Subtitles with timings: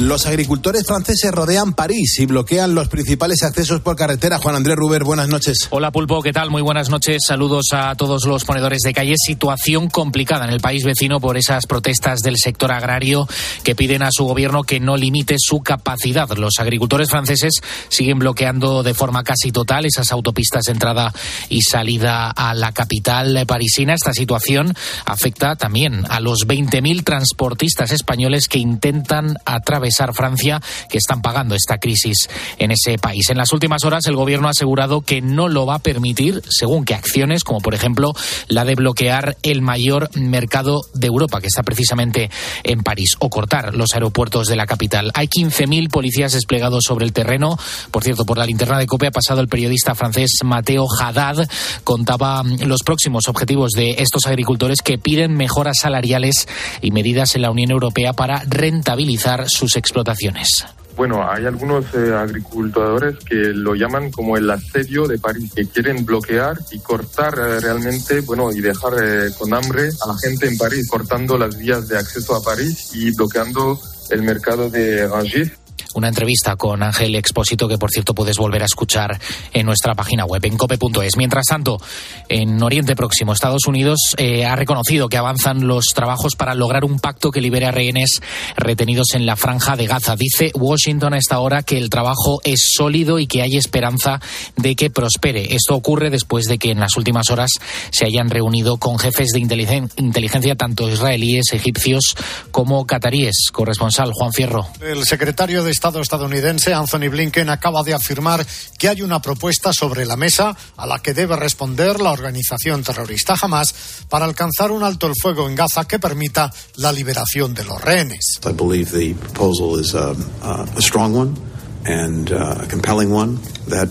[0.00, 4.38] Los agricultores franceses rodean París y bloquean los principales accesos por carretera.
[4.38, 5.66] Juan Andrés Ruber, buenas noches.
[5.70, 6.50] Hola Pulpo, ¿qué tal?
[6.50, 7.22] Muy buenas noches.
[7.26, 9.14] Saludos a todos los ponedores de calle.
[9.16, 13.26] Situación complicada en el país vecino por esas protestas del sector agrario
[13.64, 16.28] que piden a su gobierno que no limite su capacidad.
[16.36, 17.54] Los agricultores franceses
[17.88, 21.12] siguen bloqueando de forma casi total esas autopistas de entrada
[21.48, 23.94] y salida a la capital parisina.
[23.94, 24.74] Esta situación
[25.06, 31.78] afecta también a los 20.000 transportistas españoles que intentan atravesar Francia que están pagando esta
[31.78, 33.30] crisis en ese país.
[33.30, 36.84] En las últimas horas el gobierno ha asegurado que no lo va a permitir según
[36.84, 38.12] qué acciones, como por ejemplo
[38.48, 42.30] la de bloquear el mayor mercado de Europa, que está precisamente
[42.64, 45.10] en París, o cortar los aeropuertos de la capital.
[45.14, 47.58] Hay 15.000 policías desplegados sobre el terreno.
[47.90, 51.48] Por cierto, por la linterna de COPE ha pasado el periodista francés Mateo Haddad.
[51.84, 56.48] Contaba los próximos objetivos de estos agricultores que piden mejoras salariales
[56.80, 60.66] y medidas en la Unión Europea para rentabilizar sus explotaciones.
[60.98, 66.04] Bueno, hay algunos eh, agricultores que lo llaman como el asedio de París, que quieren
[66.04, 70.58] bloquear y cortar eh, realmente, bueno, y dejar eh, con hambre a la gente en
[70.58, 75.52] París, cortando las vías de acceso a París y bloqueando el mercado de Rangis
[75.94, 79.18] una entrevista con Ángel Expósito que por cierto puedes volver a escuchar
[79.52, 81.16] en nuestra página web en cope.es.
[81.16, 81.80] Mientras tanto,
[82.28, 87.00] en Oriente Próximo, Estados Unidos eh, ha reconocido que avanzan los trabajos para lograr un
[87.00, 88.20] pacto que libere a rehenes
[88.56, 90.16] retenidos en la franja de Gaza.
[90.16, 94.20] Dice Washington a esta hora que el trabajo es sólido y que hay esperanza
[94.56, 95.54] de que prospere.
[95.54, 97.50] Esto ocurre después de que en las últimas horas
[97.90, 102.14] se hayan reunido con jefes de inteligencia tanto israelíes, egipcios
[102.50, 103.48] como cataríes.
[103.52, 104.66] Corresponsal Juan Fierro.
[104.80, 108.44] El secretario de Estado estadounidense Anthony Blinken acaba de afirmar
[108.76, 113.36] que hay una propuesta sobre la mesa a la que debe responder la organización terrorista
[113.40, 113.72] Hamas
[114.08, 118.40] para alcanzar un alto el fuego en Gaza que permita la liberación de los rehenes.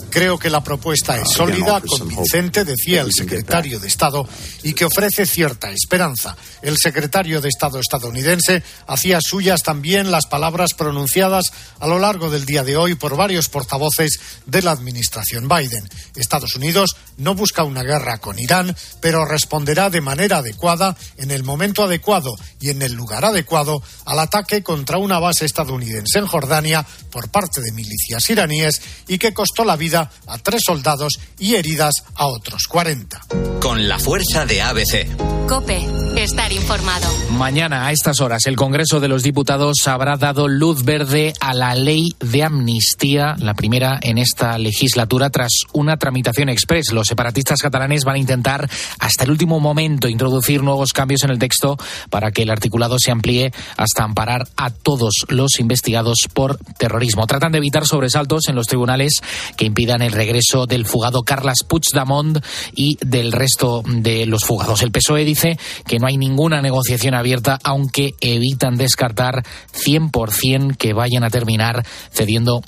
[0.09, 4.28] Creo que la propuesta es sólida, convincente, decía el secretario de Estado,
[4.64, 6.36] y que ofrece cierta esperanza.
[6.62, 12.46] El secretario de Estado estadounidense hacía suyas también las palabras pronunciadas a lo largo del
[12.46, 15.88] día de hoy por varios portavoces de la administración Biden.
[16.16, 21.44] Estados Unidos no busca una guerra con Irán, pero responderá de manera adecuada, en el
[21.44, 26.86] momento adecuado y en el lugar adecuado, al ataque contra una base estadounidense en Jordania
[27.12, 32.03] por parte de milicias iraníes y que costó la vida a tres soldados y heridas
[32.16, 33.22] a otros 40.
[33.62, 35.48] Con la fuerza de ABC.
[35.48, 35.88] Cope,
[36.18, 37.08] estar informado.
[37.31, 41.74] Mañana a estas horas el Congreso de los Diputados habrá dado luz verde a la
[41.74, 46.92] ley de amnistía, la primera en esta legislatura tras una tramitación express.
[46.92, 48.69] Los separatistas catalanes van a intentar
[49.00, 51.78] hasta el último momento introducir nuevos cambios en el texto
[52.09, 57.25] para que el articulado se amplíe hasta amparar a todos los investigados por terrorismo.
[57.25, 59.19] Tratan de evitar sobresaltos en los tribunales
[59.57, 62.38] que impidan el regreso del fugado Carles Puigdemont
[62.73, 64.83] y del resto de los fugados.
[64.83, 71.25] El PSOE dice que no hay ninguna negociación abierta, aunque evitan descartar 100% que vayan
[71.25, 72.61] a terminar cediendo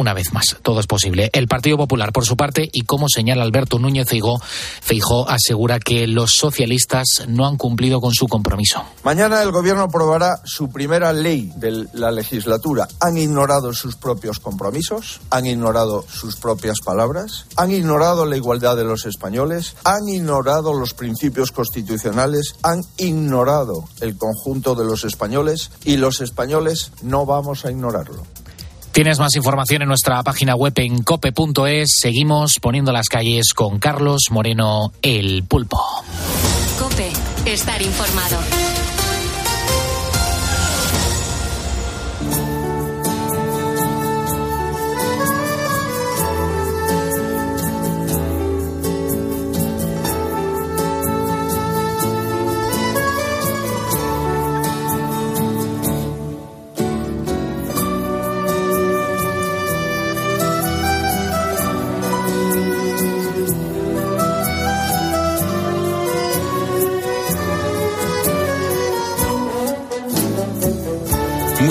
[0.00, 0.56] una vez más.
[0.62, 1.30] Todo es posible.
[1.32, 6.34] El Partido Popular, por su parte, y como señala Alberto Núñez Feijó, asegura que los
[6.34, 8.82] socialistas no han cumplido con su compromiso.
[9.04, 12.88] Mañana el Gobierno aprobará su primera ley de la legislatura.
[13.00, 18.84] Han ignorado sus propios compromisos, han ignorado sus propias palabras, han ignorado la igualdad de
[18.84, 25.96] los españoles, han ignorado los principios constitucionales, han ignorado el conjunto de los españoles y
[25.96, 28.22] los españoles no vamos a ignorarlo.
[28.92, 31.96] Tienes más información en nuestra página web en cope.es.
[32.00, 35.80] Seguimos poniendo las calles con Carlos Moreno, el pulpo.
[36.78, 37.10] Cope,
[37.46, 38.69] estar informado.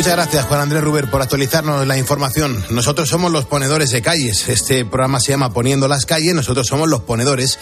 [0.09, 2.65] Muchas gracias, Juan Andrés Ruber, por actualizarnos la información.
[2.71, 4.49] Nosotros somos los ponedores de calles.
[4.49, 6.33] Este programa se llama Poniendo las calles.
[6.33, 7.59] Nosotros somos los ponedores,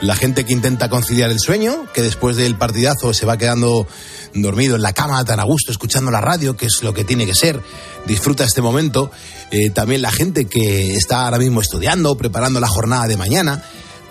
[0.00, 3.86] la gente que intenta conciliar el sueño, que después del partidazo se va quedando
[4.32, 7.26] dormido en la cama tan a gusto, escuchando la radio, que es lo que tiene
[7.26, 7.60] que ser.
[8.06, 9.10] Disfruta este momento.
[9.50, 13.62] Eh, también la gente que está ahora mismo estudiando, preparando la jornada de mañana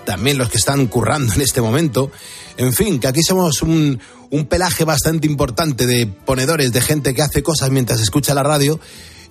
[0.10, 2.12] también los que están currando en este momento.
[2.60, 4.02] En fin, que aquí somos un,
[4.50, 8.82] pelaje bastante importante de ponedores, de gente que hace cosas mientras escucha la radio.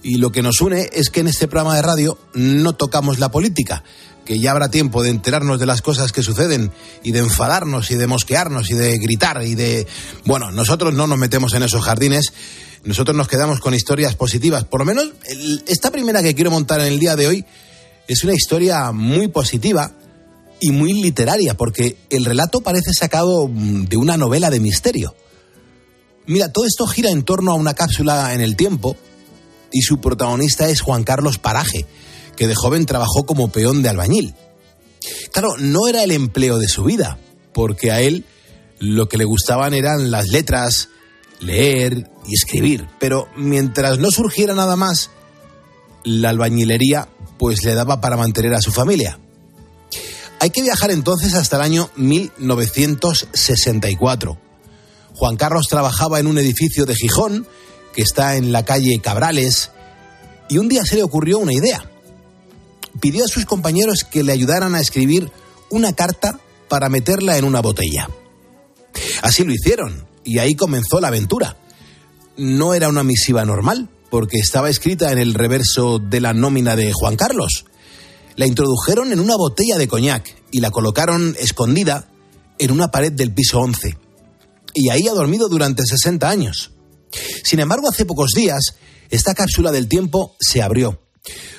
[0.03, 3.31] Y lo que nos une es que en este programa de radio no tocamos la
[3.31, 3.85] política,
[4.25, 6.73] que ya habrá tiempo de enterarnos de las cosas que suceden
[7.03, 9.87] y de enfadarnos y de mosquearnos y de gritar y de...
[10.25, 12.33] Bueno, nosotros no nos metemos en esos jardines,
[12.85, 14.65] nosotros nos quedamos con historias positivas.
[14.65, 15.07] Por lo menos
[15.67, 17.45] esta primera que quiero montar en el día de hoy
[18.07, 19.93] es una historia muy positiva
[20.61, 25.15] y muy literaria, porque el relato parece sacado mm, de una novela de misterio.
[26.27, 28.97] Mira, todo esto gira en torno a una cápsula en el tiempo
[29.73, 31.87] y su protagonista es Juan Carlos Paraje,
[32.37, 34.35] que de joven trabajó como peón de albañil.
[35.33, 37.19] Claro, no era el empleo de su vida,
[37.53, 38.25] porque a él
[38.79, 40.89] lo que le gustaban eran las letras,
[41.41, 45.11] leer y escribir, pero mientras no surgiera nada más,
[46.05, 47.09] la albañilería
[47.39, 49.19] pues le daba para mantener a su familia.
[50.41, 54.39] Hay que viajar entonces hasta el año 1964.
[55.15, 57.45] Juan Carlos trabajaba en un edificio de Gijón
[57.93, 59.73] que está en la calle Cabrales
[60.49, 61.91] y un día se le ocurrió una idea.
[63.01, 65.33] Pidió a sus compañeros que le ayudaran a escribir
[65.71, 66.39] una carta
[66.69, 68.09] para meterla en una botella.
[69.23, 71.57] Así lo hicieron y ahí comenzó la aventura.
[72.37, 76.93] No era una misiva normal, porque estaba escrita en el reverso de la nómina de
[76.93, 77.65] Juan Carlos
[78.39, 82.09] la introdujeron en una botella de coñac y la colocaron escondida
[82.61, 83.99] en una pared del piso 11.
[84.75, 86.71] Y ahí ha dormido durante 60 años.
[87.43, 88.77] Sin embargo, hace pocos días,
[89.11, 91.03] esta cápsula del tiempo se abrió.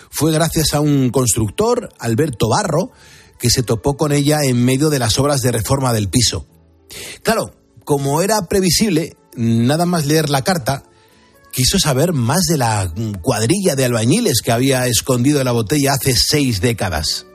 [0.10, 2.92] Fue gracias a un constructor, Alberto Barro,
[3.40, 6.48] que se topó con ella en medio de las obras de reforma del piso.
[7.24, 10.84] Claro, como era previsible, nada más leer la carta,
[11.52, 12.92] quiso saber más de la
[13.22, 17.26] cuadrilla de albañiles que había escondido la botella hace seis décadas.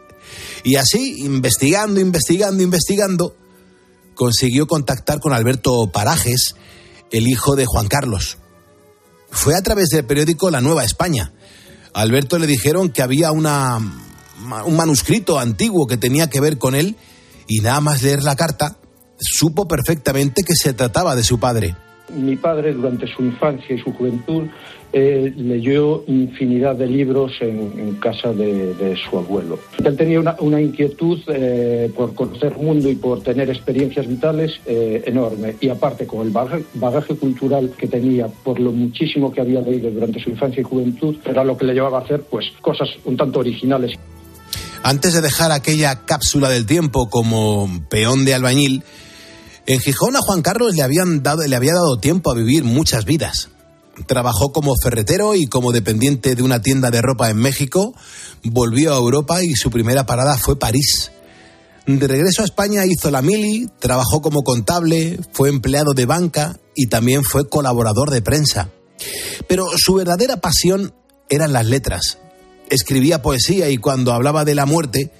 [0.62, 3.36] Y así, investigando, investigando, investigando,
[4.14, 6.54] consiguió contactar con Alberto Parajes,
[7.10, 8.38] el hijo de Juan Carlos.
[9.30, 11.32] Fue a través del periódico La Nueva España.
[11.92, 13.76] Alberto le dijeron que había una,
[14.64, 16.96] un manuscrito antiguo que tenía que ver con él
[17.46, 18.78] y nada más leer la carta,
[19.18, 21.76] supo perfectamente que se trataba de su padre.
[22.14, 24.44] Mi padre, durante su infancia y su juventud,
[24.96, 29.58] eh, leyó infinidad de libros en, casa de, su abuelo.
[29.84, 35.56] Él tenía una, inquietud eh, por conocer mundo y por tener experiencias vitales eh, enorme.
[35.60, 40.22] Y aparte, con el bagaje, cultural que tenía, por lo muchísimo que había leído durante
[40.22, 43.40] su infancia y juventud, era lo que le llevaba a hacer pues, cosas un tanto
[43.40, 43.98] originales.
[44.84, 48.84] Antes de dejar aquella cápsula del tiempo como peón de albañil,
[49.66, 53.04] en Gijón a Juan Carlos le, habían dado, le había dado tiempo a vivir muchas
[53.04, 53.48] vidas.
[54.06, 57.94] Trabajó como ferretero y como dependiente de una tienda de ropa en México,
[58.42, 61.12] volvió a Europa y su primera parada fue París.
[61.86, 66.88] De regreso a España hizo la mili, trabajó como contable, fue empleado de banca y
[66.88, 68.70] también fue colaborador de prensa.
[69.48, 70.94] Pero su verdadera pasión
[71.28, 72.18] eran las letras.
[72.70, 75.12] Escribía poesía y cuando hablaba de la muerte,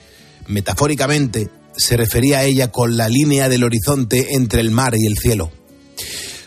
[0.47, 5.19] metafóricamente, se refería a ella con la línea del horizonte entre el mar y el
[5.19, 5.51] cielo.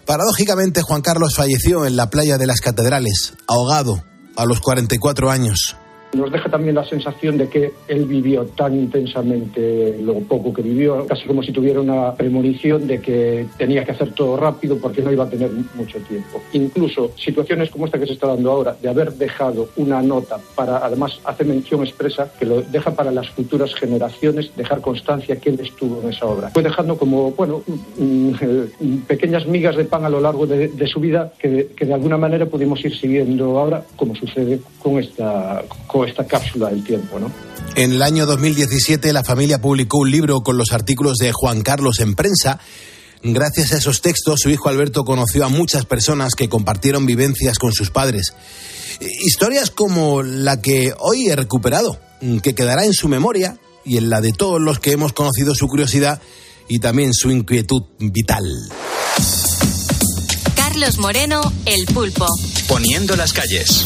[0.06, 4.04] Paradójicamente, Juan Carlos falleció en la playa de las Catedrales, ahogado,
[4.36, 5.76] a los 44 años.
[6.18, 11.06] Nos deja también la sensación de que él vivió tan intensamente lo poco que vivió,
[11.06, 15.12] casi como si tuviera una premonición de que tenía que hacer todo rápido porque no
[15.12, 16.42] iba a tener mucho tiempo.
[16.54, 20.78] Incluso situaciones como esta que se está dando ahora, de haber dejado una nota para,
[20.78, 25.60] además, hace mención expresa que lo deja para las futuras generaciones, dejar constancia que él
[25.60, 26.50] estuvo en esa obra.
[26.50, 27.62] Fue dejando como, bueno,
[27.98, 28.32] mm,
[29.08, 32.46] pequeñas migas de pan a lo largo de, su vida que, que, de alguna manera
[32.46, 35.64] pudimos ir siguiendo ahora, como sucede con esta
[36.08, 37.32] esta cápsula del tiempo, ¿no?
[37.76, 42.00] En el año 2017 la familia publicó un libro con los artículos de Juan Carlos
[42.00, 42.60] en prensa.
[43.24, 47.74] Gracias a esos textos, su hijo Alberto conoció a muchas personas que compartieron vivencias con
[47.74, 48.34] sus padres.
[49.00, 52.00] Historias como la que hoy he recuperado,
[52.42, 55.68] que quedará en su memoria y en la de todos los que hemos conocido su
[55.68, 56.22] curiosidad
[56.68, 58.46] y también su inquietud vital.
[60.56, 62.28] Carlos Moreno, El Pulpo.
[62.68, 63.86] Poniendo las calles.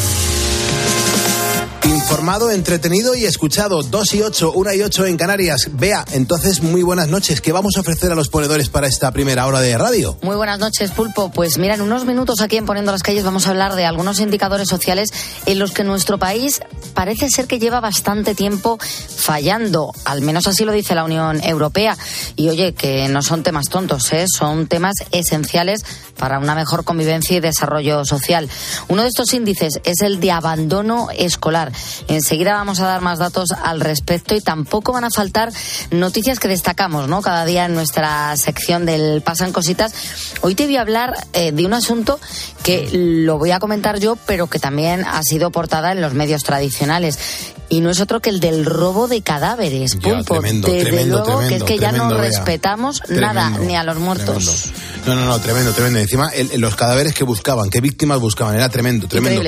[1.83, 3.81] Informado, entretenido y escuchado.
[3.81, 5.69] 2 y 8, 1 y 8 en Canarias.
[5.73, 7.41] Vea, entonces muy buenas noches.
[7.41, 10.17] ¿Qué vamos a ofrecer a los ponedores para esta primera hora de radio?
[10.21, 11.31] Muy buenas noches, Pulpo.
[11.31, 14.19] Pues mira, en unos minutos aquí en Poniendo las Calles vamos a hablar de algunos
[14.19, 15.11] indicadores sociales
[15.45, 16.61] en los que nuestro país
[16.93, 21.97] parece ser que lleva bastante tiempo fallando, al menos así lo dice la Unión Europea.
[22.35, 24.25] Y oye, que no son temas tontos, ¿eh?
[24.27, 25.83] son temas esenciales
[26.17, 28.49] para una mejor convivencia y desarrollo social.
[28.87, 31.70] Uno de estos índices es el de abandono escolar.
[32.07, 35.51] Enseguida vamos a dar más datos al respecto y tampoco van a faltar
[35.91, 37.21] noticias que destacamos, ¿no?
[37.21, 39.93] Cada día en nuestra sección del Pasan Cositas.
[40.41, 42.19] Hoy te voy a hablar eh, de un asunto
[42.63, 46.43] que lo voy a comentar yo, pero que también ha sido portada en los medios
[46.43, 47.17] tradicionales
[47.71, 49.95] y no es otro que el del robo de cadáveres.
[49.95, 50.41] Pulpo.
[50.41, 54.65] Desde luego que es que ya no respetamos nada, ni a los muertos.
[55.07, 55.99] No, no, no, tremendo, tremendo.
[55.99, 59.41] Encima, los cadáveres que buscaban, qué víctimas buscaban, era tremendo, tremendo.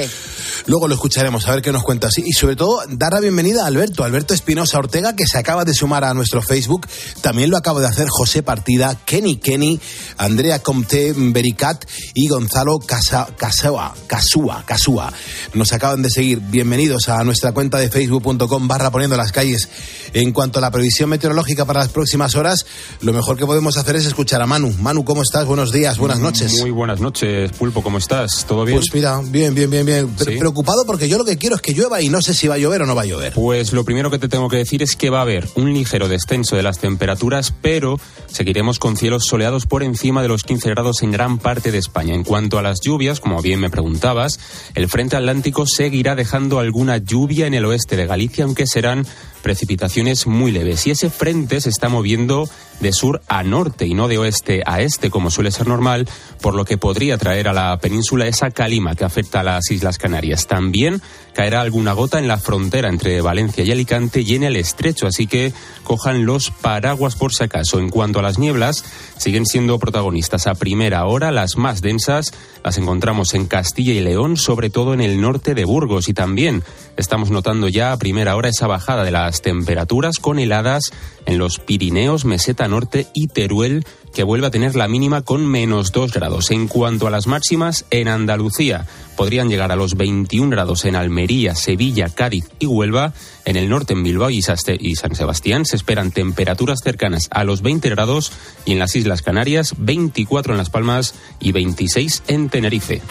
[0.67, 1.83] Luego lo escucharemos, a ver qué nos
[2.17, 5.73] Y sobre todo, dar la bienvenida a Alberto, Alberto Espinosa Ortega, que se acaba de
[5.73, 6.87] sumar a nuestro Facebook.
[7.21, 9.79] También lo acabo de hacer José Partida, Kenny Kenny,
[10.17, 15.11] Andrea Comte Bericat y Gonzalo Casa, Casua, Casua, Casua.
[15.53, 16.39] Nos acaban de seguir.
[16.39, 19.69] Bienvenidos a nuestra cuenta de facebook.com barra poniendo las calles.
[20.13, 22.65] En cuanto a la previsión meteorológica para las próximas horas,
[23.01, 24.71] lo mejor que podemos hacer es escuchar a Manu.
[24.79, 25.45] Manu, ¿cómo estás?
[25.45, 26.59] Buenos días, buenas noches.
[26.59, 28.45] Muy buenas noches, Pulpo, ¿cómo estás?
[28.47, 28.77] ¿Todo bien?
[28.77, 32.02] Pues mira, bien, bien, bien, bien preocupado porque yo lo que quiero es que llueva
[32.03, 33.31] y no sé si va a llover o no va a llover.
[33.31, 36.09] Pues lo primero que te tengo que decir es que va a haber un ligero
[36.09, 41.01] descenso de las temperaturas, pero seguiremos con cielos soleados por encima de los 15 grados
[41.01, 42.13] en gran parte de España.
[42.13, 44.37] En cuanto a las lluvias, como bien me preguntabas,
[44.75, 49.07] el frente atlántico seguirá dejando alguna lluvia en el oeste de Galicia, aunque serán
[49.43, 50.87] precipitaciones muy leves.
[50.87, 54.81] Y ese frente se está moviendo de sur a norte y no de oeste a
[54.81, 56.07] este, como suele ser normal,
[56.41, 59.97] por lo que podría traer a la península esa calima que afecta a las Islas
[59.97, 60.47] Canarias.
[60.47, 61.01] También
[61.33, 65.27] caerá alguna gota en la frontera entre Valencia y Alicante y en el estrecho, así
[65.27, 67.79] que cojan los paraguas por si acaso.
[67.79, 68.83] En cuanto a las nieblas,
[69.17, 72.33] siguen siendo protagonistas a primera hora, las más densas
[72.63, 76.63] las encontramos en Castilla y León, sobre todo en el norte de Burgos y también
[76.97, 80.91] estamos notando ya a primera hora esa bajada de las temperaturas con heladas
[81.25, 85.91] en los Pirineos, Meseta Norte y Teruel que vuelve a tener la mínima con menos
[85.91, 86.51] 2 grados.
[86.51, 91.55] En cuanto a las máximas, en Andalucía podrían llegar a los 21 grados en Almería,
[91.55, 93.13] Sevilla, Cádiz y Huelva.
[93.45, 97.89] En el norte, en Bilbao y San Sebastián, se esperan temperaturas cercanas a los 20
[97.89, 98.31] grados
[98.65, 103.01] y en las Islas Canarias, 24 en Las Palmas y 26 en Tenerife.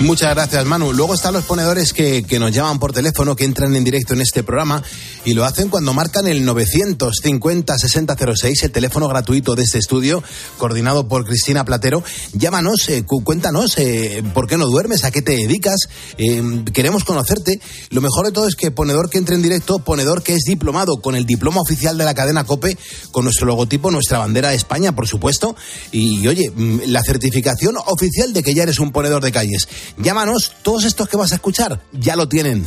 [0.00, 0.92] Muchas gracias, Manu.
[0.92, 4.42] Luego están los ponedores que, nos llaman por teléfono, que entran en directo en este
[4.42, 4.82] programa
[5.24, 10.22] y lo hacen cuando marcan el 950-6006, el teléfono gratuito de este estudio
[10.58, 12.02] coordinado por Cristina Platero.
[12.32, 15.88] Llámanos, eh, cuéntanos eh, por qué no duermes, a qué te dedicas,
[16.18, 17.60] eh, queremos conocerte.
[17.90, 21.00] Lo mejor de todo es que ponedor que entre en directo, ponedor que es diplomado
[21.00, 22.76] con el diploma oficial de la cadena COPE,
[23.12, 25.56] con nuestro logotipo, nuestra bandera de España, por supuesto.
[25.92, 29.68] Y oye, mm, la certificación oficial de que ya eres un ponedor de calles.
[29.98, 32.66] Llámanos, todos estos que vas a escuchar ya lo tienen.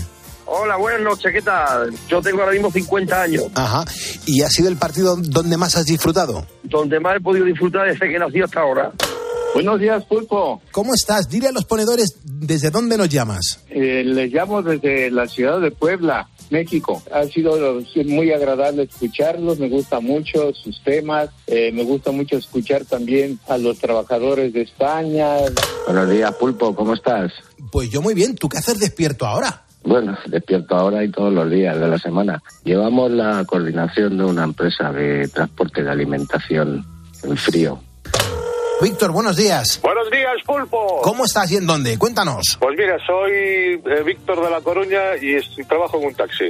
[0.52, 1.94] Hola, buenas noches, ¿qué tal?
[2.08, 3.44] Yo tengo ahora mismo 50 años.
[3.54, 3.86] Ajá.
[4.26, 6.44] ¿Y ha sido el partido donde más has disfrutado?
[6.64, 8.92] Donde más he podido disfrutar desde que nací hasta ahora.
[9.54, 10.60] Buenos días, Pulpo.
[10.72, 11.30] ¿Cómo estás?
[11.30, 13.64] Dile a los ponedores desde dónde nos llamas.
[13.70, 17.04] Eh, les llamo desde la ciudad de Puebla, México.
[17.12, 22.86] Ha sido muy agradable escucharlos, me gusta mucho sus temas, eh, me gusta mucho escuchar
[22.86, 25.38] también a los trabajadores de España.
[25.86, 27.32] Buenos días, Pulpo, ¿cómo estás?
[27.72, 29.69] Pues yo muy bien, ¿tú qué haces despierto ahora?
[29.84, 32.42] Bueno, despierto ahora y todos los días de la semana.
[32.64, 36.86] Llevamos la coordinación de una empresa de transporte de alimentación
[37.24, 37.80] en frío.
[38.82, 39.80] Víctor, buenos días.
[39.82, 41.02] Buenos días, Pulpo.
[41.02, 41.98] ¿Cómo estás y en dónde?
[41.98, 42.58] Cuéntanos.
[42.62, 46.46] Pues mira, soy eh, Víctor de la Coruña y estoy, trabajo en un taxi.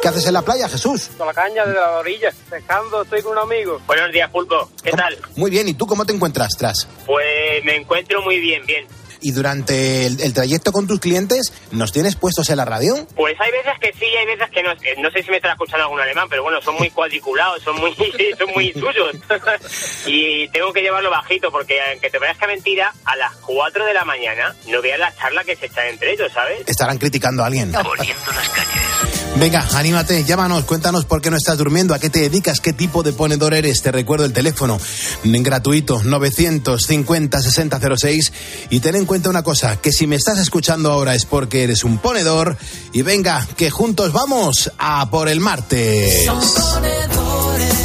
[0.00, 1.10] ¿Qué haces en la playa, Jesús?
[1.18, 3.80] Con la caña de la orilla, pescando, estoy con un amigo.
[3.86, 4.68] Buenos días, Pulpo.
[4.82, 5.16] ¿Qué tal?
[5.36, 6.86] Muy bien, ¿y tú cómo te encuentras, Tras?
[7.04, 8.86] Pues me encuentro muy bien, bien
[9.22, 13.06] y durante el, trayecto con tus clientes, ¿nos tienes puestos en la radio?
[13.14, 14.72] Pues hay veces que sí, hay veces que no.
[14.72, 17.76] Eh, no sé si me estará escuchando algún alemán, pero bueno, son muy cuadriculados, son
[17.76, 17.94] muy,
[18.38, 19.16] son muy suyos.
[20.06, 24.04] y tengo que llevarlo bajito porque, aunque te que mentira, a las 4 de la
[24.04, 26.62] mañana no veas la charla que se echan entre ellos, ¿sabes?
[26.66, 27.72] Estarán criticando a alguien.
[27.72, 29.01] Poniendo las calles.
[29.36, 33.02] Venga, anímate, llámanos, cuéntanos por qué no estás durmiendo, a qué te dedicas, qué tipo
[33.02, 33.82] de ponedor eres.
[33.82, 34.78] Te recuerdo el teléfono
[35.24, 38.32] gratuito 950 6006
[38.70, 41.82] y ten en cuenta una cosa, que si me estás escuchando ahora es porque eres
[41.82, 42.56] un ponedor
[42.92, 46.26] y venga, que juntos vamos a por el martes.
[46.26, 47.81] Escuchas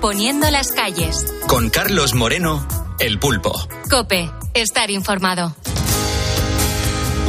[0.00, 1.26] Poniendo las calles.
[1.46, 2.66] Con Carlos Moreno,
[3.00, 3.52] El Pulpo.
[3.90, 5.54] Cope, estar informado.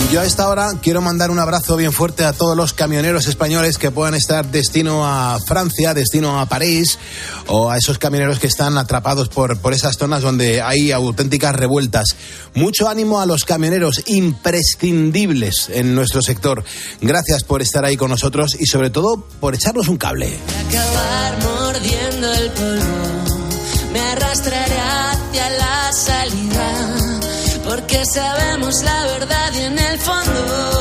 [0.09, 3.77] Yo a esta hora quiero mandar un abrazo bien fuerte a todos los camioneros españoles
[3.77, 6.97] que puedan estar destino a Francia, destino a París,
[7.47, 12.15] o a esos camioneros que están atrapados por, por esas zonas donde hay auténticas revueltas.
[12.53, 16.63] Mucho ánimo a los camioneros imprescindibles en nuestro sector.
[17.01, 20.37] Gracias por estar ahí con nosotros y sobre todo por echarnos un cable.
[20.69, 26.95] acabar mordiendo el polvo, me arrastraré hacia la salida,
[27.65, 30.80] porque sabemos la verdad y en el fondo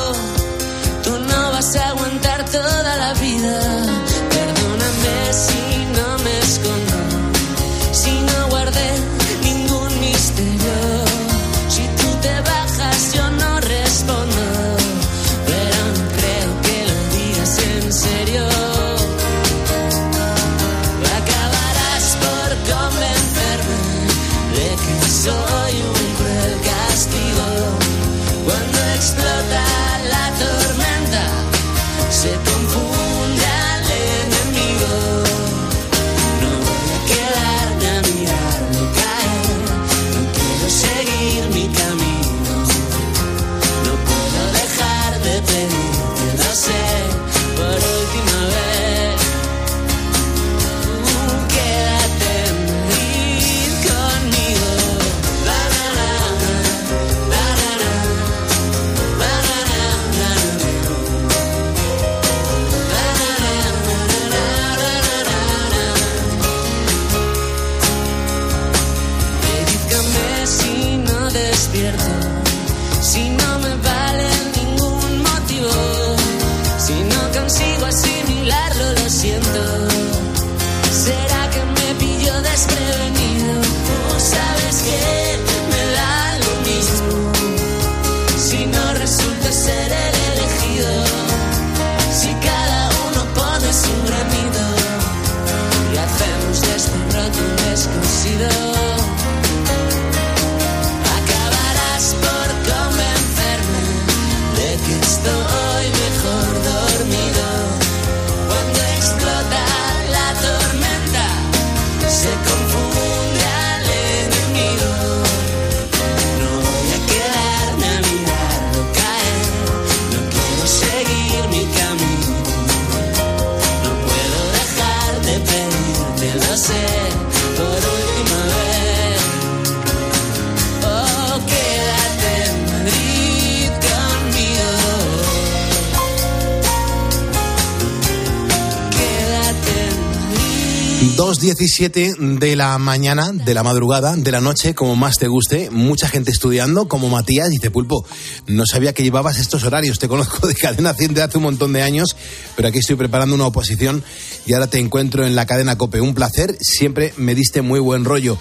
[141.60, 145.68] 17 de la mañana, de la madrugada, de la noche, como más te guste.
[145.70, 148.02] Mucha gente estudiando, como Matías, dice Pulpo,
[148.46, 149.98] no sabía que llevabas estos horarios.
[149.98, 152.16] Te conozco de cadena 100 de hace un montón de años,
[152.56, 154.02] pero aquí estoy preparando una oposición
[154.46, 156.00] y ahora te encuentro en la cadena COPE.
[156.00, 158.38] Un placer, siempre me diste muy buen rollo.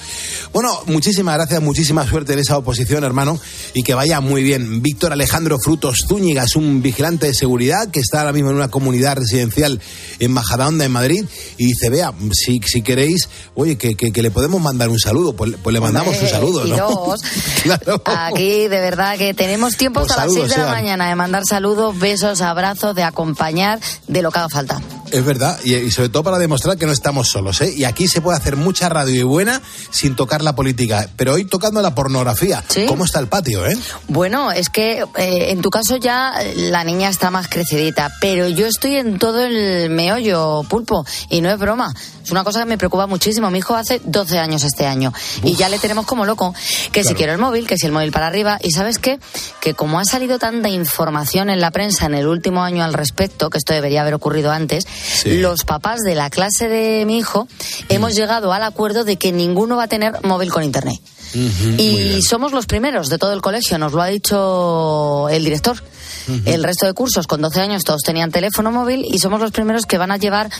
[0.54, 3.40] Bueno, muchísimas gracias, muchísima suerte en esa oposición, hermano,
[3.74, 4.82] y que vaya muy bien.
[4.82, 8.70] Víctor Alejandro Frutos Zúñiga es un vigilante de seguridad que está ahora mismo en una
[8.70, 9.82] comunidad residencial
[10.20, 11.26] en Majadahonda, en Madrid,
[11.58, 15.34] y dice, vea, si, si queréis, oye, que, que, que le podemos mandar un saludo,
[15.34, 17.16] pues, pues le mandamos un saludo, ¿no?
[17.64, 18.02] Claro.
[18.06, 21.16] Aquí de verdad que tenemos tiempo Pues hasta las 6 saludos de la mañana de
[21.16, 24.82] mandar saludos, besos, abrazos, de acompañar, de lo que haga falta.
[25.12, 27.74] Es verdad, y, y sobre todo para demostrar que no estamos solos, ¿eh?
[27.76, 31.46] Y aquí se puede hacer mucha radio y buena sin tocar la política, pero hoy
[31.46, 32.64] tocando la pornografía.
[32.88, 33.78] ¿Cómo está el patio, eh?
[34.08, 38.68] Bueno, es que eh, en tu caso ya la niña está más crecidita, pero yo
[38.68, 41.94] estoy en todo el meollo, pulpo, y no es broma.
[42.24, 43.50] Es una cosa que me preocupa muchísimo.
[43.50, 45.12] Mi hijo hace 12 años este año
[45.44, 46.54] y ya le tenemos como loco.
[46.92, 48.60] Que si quiero el móvil, que si el móvil para arriba.
[48.62, 49.20] ¿Y sabes qué?
[49.62, 53.50] Que como ha salido tanta información en la prensa en el último año al respecto,
[53.50, 54.86] que esto debería haber ocurrido antes,
[55.26, 57.48] los papás de la clase de mi hijo
[57.90, 61.00] hemos llegado al acuerdo de que ninguno va a tener móvil con internet.
[61.78, 65.82] Y somos los primeros de todo el colegio, nos lo ha dicho el director.
[66.46, 69.88] El resto de cursos con 12 años todos tenían teléfono móvil y somos los primeros
[69.88, 70.52] que van a llevar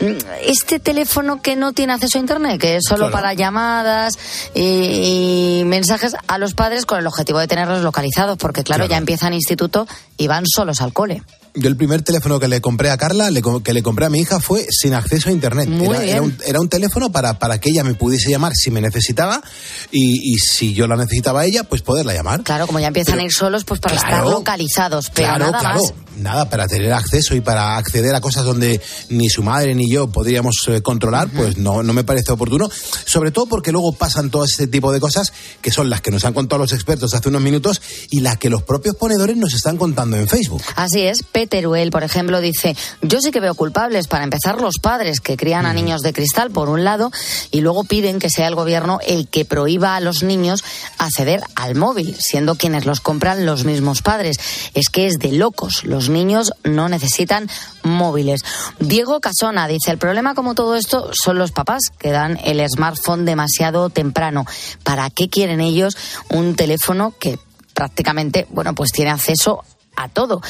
[0.00, 0.04] mm,
[0.44, 3.12] este teléfono que no tiene acceso a internet, que es solo Claro.
[3.12, 4.14] para llamadas
[4.54, 8.98] y, y mensajes a los padres con el objetivo de tenerlos localizados, porque claro, ya
[8.98, 11.22] empiezan instituto y van solos al cole.
[11.56, 14.20] Yo el primer teléfono que le compré a Carla, le que le compré a mi
[14.20, 15.68] hija, fue sin acceso a internet.
[15.68, 16.08] Muy era, bien.
[16.10, 19.42] era un, era un teléfono para, para que ella me pudiese llamar si me necesitaba
[19.90, 22.42] y, y si yo la necesitaba a ella, pues poderla llamar.
[22.42, 24.16] Claro, como ya empiezan Pero- a ir solos, pues para Claro.
[24.16, 25.80] estar localizados, pero claro, nada claro.
[25.82, 25.92] más.
[26.16, 30.06] Nada, para tener acceso y para acceder a cosas donde ni su madre ni yo
[30.06, 32.70] podríamos eh, controlar, pues no, no me parece oportuno.
[33.04, 36.24] Sobre todo porque luego pasan todo este tipo de cosas que son las que nos
[36.24, 39.76] han contado los expertos hace unos minutos y las que los propios ponedores nos están
[39.76, 40.62] contando en Facebook.
[40.74, 45.20] Así es, Peteruel, por ejemplo, dice, yo sí que veo culpables, para empezar, los padres
[45.20, 47.12] que crían a niños de cristal, por un lado,
[47.52, 50.64] y luego piden que sea el gobierno el que prohíba a los niños
[50.98, 54.38] acceder al móvil, siendo quienes los compran los mismos padres.
[54.74, 57.48] Es que es de locos, los niños no necesitan
[57.82, 58.40] móviles.
[58.80, 63.24] Diego Casona dice, el problema como todo esto son los papás que dan el smartphone
[63.24, 64.46] demasiado temprano.
[64.82, 65.96] ¿Para qué quieren ellos
[66.28, 67.38] un teléfono que
[67.76, 69.62] prácticamente, bueno, pues tiene acceso
[69.96, 70.40] a todo.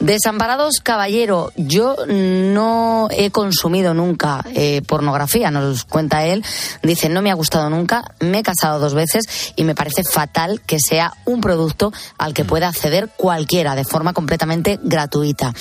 [0.00, 6.44] Desamparados Caballero, yo no he consumido nunca eh, pornografía, nos cuenta él.
[6.82, 10.60] Dice, no me ha gustado nunca, me he casado dos veces y me parece fatal
[10.66, 15.52] que sea un producto al que pueda acceder cualquiera de forma completamente gratuita.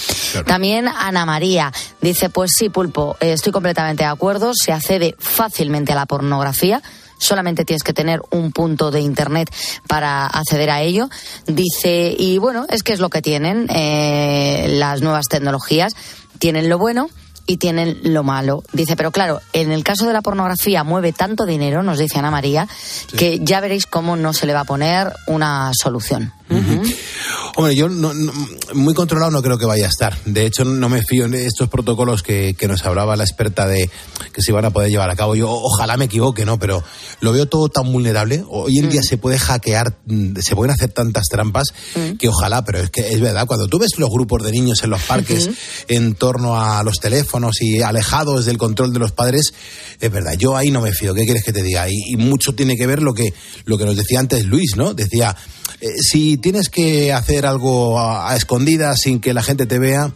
[0.46, 5.94] También Ana María dice, pues sí, Pulpo, eh, estoy completamente de acuerdo, se accede fácilmente
[5.94, 6.82] a la pornografía
[7.18, 9.54] solamente tienes que tener un punto de internet
[9.88, 11.10] para acceder a ello.
[11.46, 15.94] Dice, y bueno, es que es lo que tienen eh, las nuevas tecnologías,
[16.40, 17.10] tienen lo bueno
[17.48, 18.64] y tienen lo malo.
[18.74, 22.32] Dice, pero claro, en el caso de la pornografía mueve tanto dinero, nos dice Ana
[22.32, 22.68] María,
[23.18, 26.34] que ya veréis cómo no se le va a poner una solución.
[27.58, 28.34] Hombre, yo no- no-
[28.74, 30.18] muy controlado no creo que vaya a estar.
[30.26, 33.90] De hecho, no me fío en estos protocolos que, que nos hablaba la experta de
[34.34, 35.36] que se van a poder llevar a cabo.
[35.36, 36.60] Yo ojalá me equivoque, ¿no?
[36.60, 36.84] Pero
[37.22, 38.44] lo veo todo tan vulnerable.
[38.50, 41.68] Hoy en día se puede hackear, mm, se pueden hacer tantas trampas
[42.20, 44.90] que ojalá, pero es que es verdad, cuando tú ves los grupos de niños en
[44.90, 45.50] los parques
[45.88, 49.54] en torno a los teléfonos y alejados del control de los padres,
[50.02, 51.14] es verdad, yo ahí no me fío.
[51.14, 51.88] ¿Qué quieres que te diga?
[51.90, 54.94] Y, y mucho tiene que ver lo que, lo que nos decía antes Luis, ¿no?
[54.94, 55.36] Decía,
[55.80, 55.88] eh,
[56.36, 60.12] si tienes que hacer algo a, a escondidas sin que la gente te vea,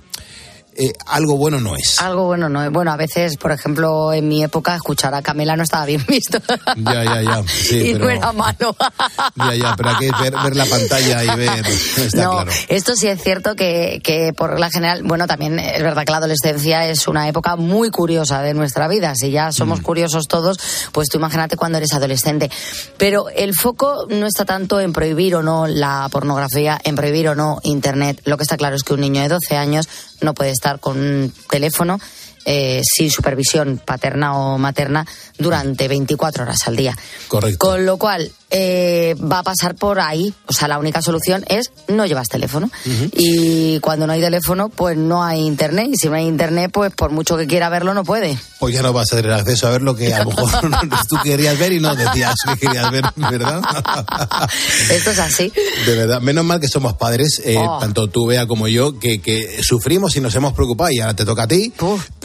[0.79, 1.99] eh, algo bueno no es.
[2.01, 2.71] Algo bueno, no.
[2.71, 6.39] Bueno, a veces, por ejemplo, en mi época, escuchar a Camela no estaba bien visto.
[6.77, 7.43] Ya, ya, ya.
[7.47, 8.75] Sí, y pero, no era malo.
[9.35, 11.65] ya, ya, pero hay que ver, ver la pantalla y ver.
[11.97, 12.51] Está no, claro.
[12.69, 16.17] esto sí es cierto que, que por la general, bueno, también es verdad que la
[16.17, 19.15] adolescencia es una época muy curiosa de nuestra vida.
[19.15, 19.53] Si ya Mm.
[19.53, 20.57] somos curiosos todos,
[20.91, 22.49] pues tú imagínate cuando eres adolescente.
[22.97, 27.35] Pero el foco no está tanto en prohibir o no la pornografía, en prohibir o
[27.35, 28.21] no Internet.
[28.25, 29.87] Lo que está claro es que un niño de 12 años
[30.21, 31.99] no puede estar con un teléfono
[32.45, 35.05] eh, sin supervisión paterna o materna
[35.37, 36.95] durante 24 horas al día.
[37.27, 37.67] Correcto.
[37.67, 40.33] Con lo cual, eh, va a pasar por ahí.
[40.47, 42.69] O sea, la única solución es no llevas teléfono.
[43.13, 45.89] Y cuando no hay teléfono, pues no hay internet.
[45.93, 48.37] Y si no hay internet, pues por mucho que quiera verlo, no puede.
[48.59, 50.49] Pues ya no vas a tener acceso a ver lo que a lo mejor
[51.09, 53.61] tú querías ver y no decías que querías ver, ¿verdad?
[54.91, 55.51] Esto es así.
[55.85, 57.77] De verdad, menos mal que somos padres, eh, Oh.
[57.79, 61.25] tanto tú, Bea, como yo, que, que sufrimos y nos hemos preocupado y ahora te
[61.25, 61.73] toca a ti.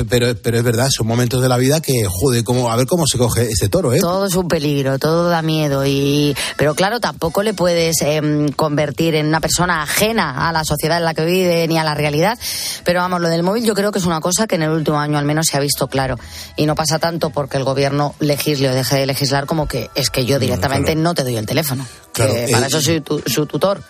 [0.09, 3.07] Pero, pero es verdad, son momentos de la vida que, joder, cómo, a ver cómo
[3.07, 4.01] se coge este toro, ¿eh?
[4.01, 5.85] Todo es un peligro, todo da miedo.
[5.85, 6.14] y
[6.57, 11.05] Pero claro, tampoco le puedes em, convertir en una persona ajena a la sociedad en
[11.05, 12.39] la que vive ni a la realidad.
[12.85, 14.99] Pero vamos, lo del móvil yo creo que es una cosa que en el último
[15.01, 16.19] año al menos se ha visto claro.
[16.57, 20.11] Y no pasa tanto porque el gobierno legisle o deje de legislar como que es
[20.11, 21.87] que yo directamente no te doy el teléfono.
[22.13, 23.83] Claro, que para eh, eso soy tu- su tutor.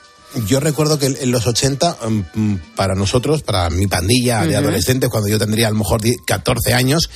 [0.46, 1.96] Yo recuerdo que en los 80,
[2.34, 6.16] mm, para nosotros, para mi pandilla de adolescentes, cuando yo tendría a lo mejor 10,
[6.26, 7.08] 14 años,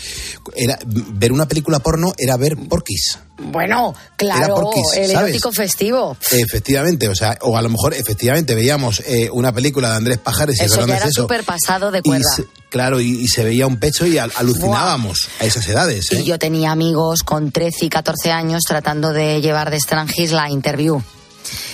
[0.57, 3.18] era ver una película porno era ver porquis.
[3.40, 6.16] Bueno, Era claro, porquis, el erótico festivo.
[6.33, 10.61] Efectivamente, o sea, o a lo mejor efectivamente veíamos eh, una película de Andrés Pajares
[10.61, 12.24] y Eso ya era súper pasado de y cuerda.
[12.35, 16.11] se- claro, y, y se veía un pecho y al- alucinábamos a esas edades.
[16.12, 16.20] ¿eh?
[16.20, 20.50] Y yo tenía amigos con 13 y 14 años tratando de llevar de Strangis la
[20.50, 21.00] interview.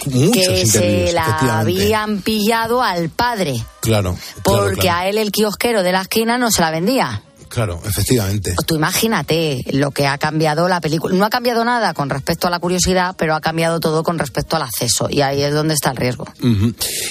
[0.06, 3.54] Muchos que se la habían pillado al padre.
[3.80, 7.22] Claro, Porque claro, a él el kiosquero de la esquina no se la vendía.
[7.48, 8.54] claro, efectivamente.
[8.66, 11.14] Tú imagínate lo que ha cambiado la película.
[11.14, 14.56] No ha cambiado nada con respecto a la curiosidad, pero ha cambiado todo con respecto
[14.56, 15.06] al acceso.
[15.08, 16.26] Y ahí es donde está el riesgo.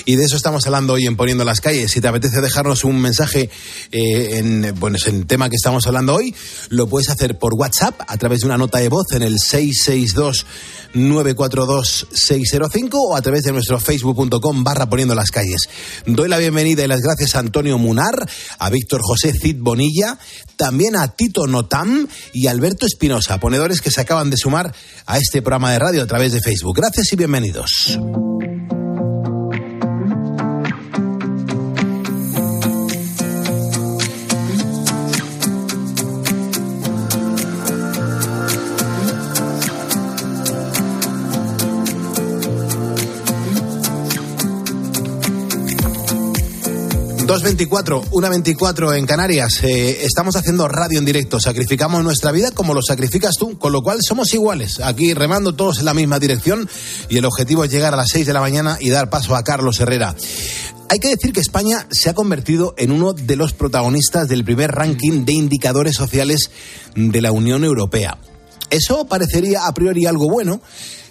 [0.06, 1.92] Y de eso estamos hablando hoy en Poniendo las Calles.
[1.92, 3.50] Si te apetece dejarnos un mensaje
[3.92, 6.36] eh, en, bueno, es en tema que estamos hablando hoy,
[6.70, 9.38] lo puedes hacer por WhatsApp a través de una nota de voz en el
[10.94, 15.70] 662-942-605 o a través de nuestro facebook.com barra Poniendo las Calles.
[16.06, 18.30] Doy la bienvenida y las gracias a Antonio Munar,
[18.60, 20.18] a Víctor José Cid Bonilla,
[20.56, 24.74] también a Tito Notam y Alberto Espinosa, ponedores que se acaban de sumar
[25.06, 26.76] a este programa de radio a través de Facebook.
[26.76, 27.98] Gracias y bienvenidos.
[47.34, 49.64] 2.24, 1.24 en Canarias.
[49.64, 51.40] Eh, estamos haciendo radio en directo.
[51.40, 54.80] Sacrificamos nuestra vida como lo sacrificas tú, con lo cual somos iguales.
[54.80, 56.70] Aquí remando todos en la misma dirección
[57.10, 59.44] y el objetivo es llegar a las 6 de la mañana y dar paso a
[59.44, 60.16] Carlos Herrera.
[60.90, 64.70] Hay que decir que España se ha convertido en uno de los protagonistas del primer
[64.70, 66.52] ranking de indicadores sociales
[66.94, 68.20] de la Unión Europea.
[68.70, 70.62] Eso parecería a priori algo bueno.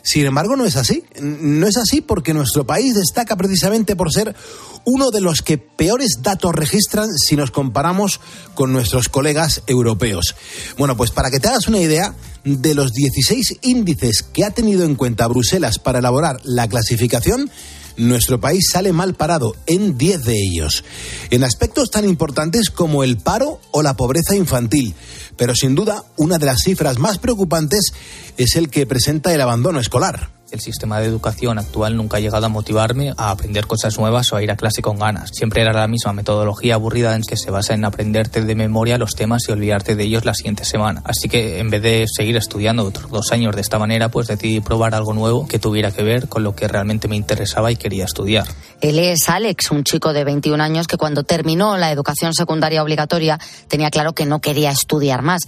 [0.03, 1.05] Sin embargo, no es así.
[1.21, 4.35] No es así porque nuestro país destaca precisamente por ser
[4.85, 8.21] uno de los que peores datos registran si nos comparamos
[8.55, 10.35] con nuestros colegas europeos.
[10.79, 12.15] Bueno, pues para que te hagas una idea,
[12.45, 17.51] de los 16 índices que ha tenido en cuenta Bruselas para elaborar la clasificación,
[17.97, 20.85] nuestro país sale mal parado en 10 de ellos,
[21.31, 24.95] en aspectos tan importantes como el paro o la pobreza infantil.
[25.37, 27.93] Pero sin duda, una de las cifras más preocupantes
[28.37, 32.47] es el que presenta el abandono escolar el sistema de educación actual nunca ha llegado
[32.47, 35.31] a motivarme a aprender cosas nuevas o a ir a clase con ganas.
[35.33, 39.15] Siempre era la misma metodología aburrida en que se basa en aprenderte de memoria los
[39.15, 41.03] temas y olvidarte de ellos la siguiente semana.
[41.05, 44.61] Así que en vez de seguir estudiando otros dos años de esta manera, pues decidí
[44.61, 48.05] probar algo nuevo que tuviera que ver con lo que realmente me interesaba y quería
[48.05, 48.47] estudiar.
[48.83, 53.39] Él es Alex, un chico de 21 años que cuando terminó la educación secundaria obligatoria
[53.69, 55.41] tenía claro que no quería estudiar más.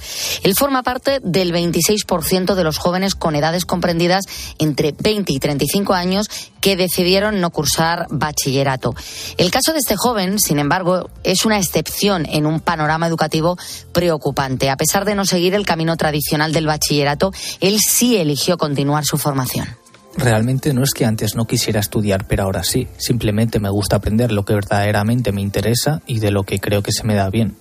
[0.43, 4.25] Él forma parte del 26% de los jóvenes con edades comprendidas
[4.59, 6.29] entre 20 y 35 años
[6.61, 8.95] que decidieron no cursar bachillerato.
[9.37, 13.57] El caso de este joven, sin embargo, es una excepción en un panorama educativo
[13.93, 14.71] preocupante.
[14.71, 19.19] A pesar de no seguir el camino tradicional del bachillerato, él sí eligió continuar su
[19.19, 19.69] formación.
[20.17, 22.87] Realmente no es que antes no quisiera estudiar, pero ahora sí.
[22.99, 26.93] Simplemente me gusta aprender lo que verdaderamente me interesa y de lo que creo que
[26.93, 27.57] se me da bien.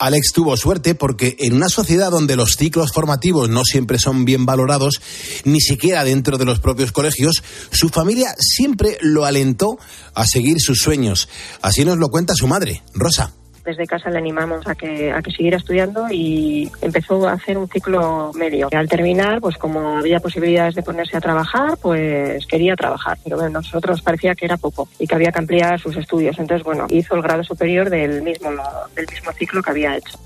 [0.00, 4.46] Alex tuvo suerte porque en una sociedad donde los ciclos formativos no siempre son bien
[4.46, 5.00] valorados,
[5.44, 9.78] ni siquiera dentro de los propios colegios, su familia siempre lo alentó
[10.14, 11.28] a seguir sus sueños.
[11.60, 13.34] Así nos lo cuenta su madre, Rosa
[13.70, 17.68] desde casa le animamos a que, a que siguiera estudiando y empezó a hacer un
[17.68, 18.68] ciclo medio.
[18.72, 23.60] Al terminar, pues como había posibilidades de ponerse a trabajar, pues quería trabajar, pero bueno,
[23.60, 26.38] nosotros parecía que era poco y que había que ampliar sus estudios.
[26.38, 28.50] Entonces, bueno, hizo el grado superior del mismo,
[28.94, 30.18] del mismo ciclo que había hecho.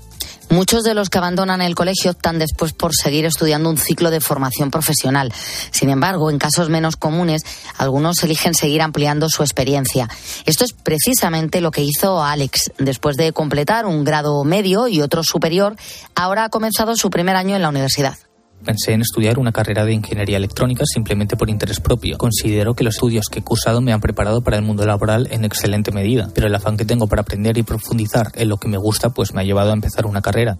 [0.49, 4.21] Muchos de los que abandonan el colegio optan después por seguir estudiando un ciclo de
[4.21, 5.33] formación profesional.
[5.71, 7.41] Sin embargo, en casos menos comunes,
[7.77, 10.07] algunos eligen seguir ampliando su experiencia.
[10.45, 12.71] Esto es precisamente lo que hizo Alex.
[12.77, 15.75] Después de completar un grado medio y otro superior,
[16.13, 18.17] ahora ha comenzado su primer año en la universidad.
[18.65, 22.17] Pensé en estudiar una carrera de ingeniería electrónica simplemente por interés propio.
[22.17, 25.45] Considero que los estudios que he cursado me han preparado para el mundo laboral en
[25.45, 28.77] excelente medida, pero el afán que tengo para aprender y profundizar en lo que me
[28.77, 30.57] gusta pues me ha llevado a empezar una carrera.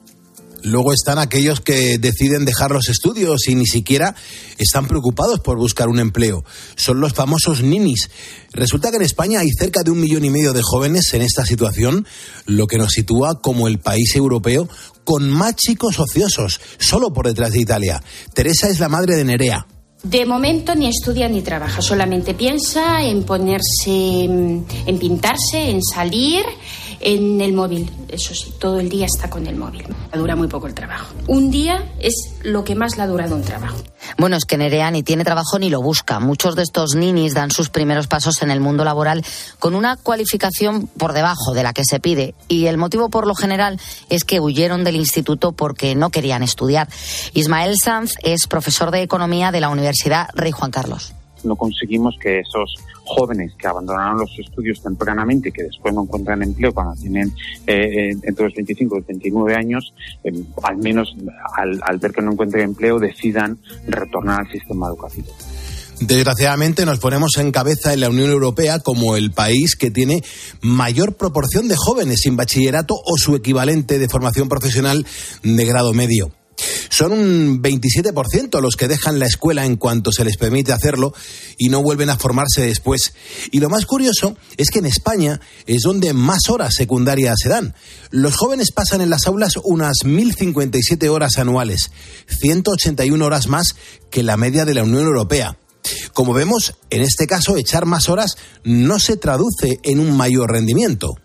[0.65, 4.15] Luego están aquellos que deciden dejar los estudios y ni siquiera
[4.57, 6.43] están preocupados por buscar un empleo.
[6.75, 8.09] Son los famosos ninis.
[8.51, 11.45] Resulta que en España hay cerca de un millón y medio de jóvenes en esta
[11.45, 12.07] situación,
[12.47, 14.67] lo que nos sitúa como el país europeo
[15.05, 18.03] con más chicos ociosos, solo por detrás de Italia.
[18.33, 19.65] Teresa es la madre de Nerea.
[20.03, 26.43] De momento ni estudia ni trabaja, solamente piensa en ponerse, en pintarse, en salir
[26.99, 29.85] en el móvil, eso sí, todo el día está con el móvil.
[30.13, 31.13] Dura muy poco el trabajo.
[31.27, 33.77] Un día es lo que más le ha durado un trabajo.
[34.17, 36.19] Bueno, es que Nerea ni tiene trabajo ni lo busca.
[36.19, 39.25] Muchos de estos ninis dan sus primeros pasos en el mundo laboral
[39.59, 42.35] con una cualificación por debajo de la que se pide.
[42.47, 43.79] Y el motivo por lo general
[44.09, 46.87] es que huyeron del instituto porque no querían estudiar.
[47.33, 51.13] Ismael Sanz es profesor de economía de la Universidad Rey Juan Carlos
[51.45, 56.41] no conseguimos que esos jóvenes que abandonaron los estudios tempranamente y que después no encuentran
[56.43, 57.27] empleo cuando tienen
[57.67, 60.31] eh, eh, entre los 25 y los 29 años, eh,
[60.63, 61.15] al menos
[61.57, 65.27] al, al ver que no encuentran empleo, decidan retornar al sistema educativo.
[65.99, 70.23] Desgraciadamente nos ponemos en cabeza en la Unión Europea como el país que tiene
[70.61, 75.05] mayor proporción de jóvenes sin bachillerato o su equivalente de formación profesional
[75.43, 76.31] de grado medio.
[76.97, 81.13] Son un 27% los que dejan la escuela en cuanto se les permite hacerlo
[81.57, 83.13] y no vuelven a formarse después.
[83.51, 87.75] Y lo más curioso es que en España es donde más horas secundarias se dan.
[88.11, 91.91] Los jóvenes pasan en las aulas unas 1.057 horas anuales,
[92.27, 93.75] 181 horas más
[94.09, 95.57] que la media de la Unión Europea.
[96.13, 101.15] Como vemos, en este caso, echar más horas no se traduce en un mayor rendimiento.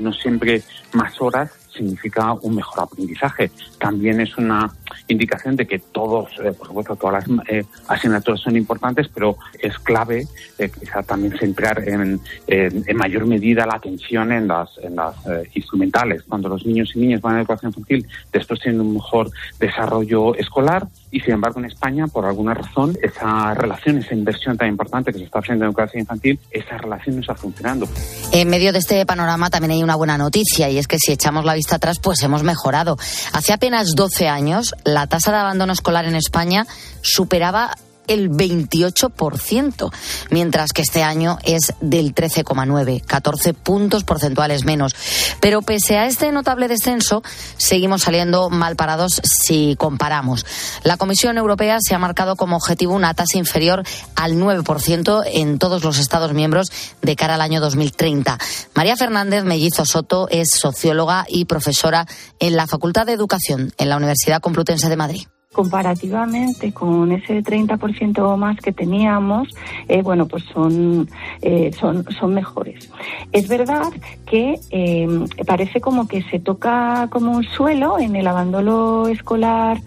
[0.00, 3.50] No siempre más horas significa un mejor aprendizaje.
[3.78, 4.70] También es una
[5.08, 9.78] indicación de que todos, eh, por supuesto, todas las eh, asignaturas son importantes, pero es
[9.78, 10.26] clave
[10.58, 15.14] eh, quizá también centrar en, en, mayor medida la atención en las, en las
[15.54, 16.22] instrumentales.
[16.24, 20.86] Cuando los niños y niñas van a educación infantil, después tienen un mejor desarrollo escolar
[21.10, 25.18] y, sin embargo, en España, por alguna razón, esa relación, esa inversión tan importante que
[25.18, 27.88] se está haciendo en educación infantil, esa relación no está funcionando.
[28.32, 31.44] En medio de este panorama también hay una buena noticia y es que si echamos
[31.44, 32.96] la vista atrás, pues hemos mejorado.
[33.32, 36.66] Hace apenas 12 años, la tasa de abandono escolar en España
[37.02, 37.76] superaba
[38.10, 39.92] el 28%,
[40.30, 44.94] mientras que este año es del 13,9, 14 puntos porcentuales menos.
[45.40, 47.22] Pero pese a este notable descenso,
[47.56, 50.44] seguimos saliendo mal parados si comparamos.
[50.82, 53.84] La Comisión Europea se ha marcado como objetivo una tasa inferior
[54.16, 58.38] al 9% en todos los Estados miembros de cara al año 2030.
[58.74, 62.06] María Fernández Mellizo Soto es socióloga y profesora
[62.40, 68.36] en la Facultad de Educación en la Universidad Complutense de Madrid comparativamente con ese 30%
[68.36, 69.48] más que teníamos,
[69.88, 71.08] eh, bueno, pues son,
[71.42, 72.88] eh, son, son mejores.
[73.32, 73.92] Es verdad
[74.26, 75.08] que eh,
[75.46, 79.80] parece como que se toca como un suelo en el abandono escolar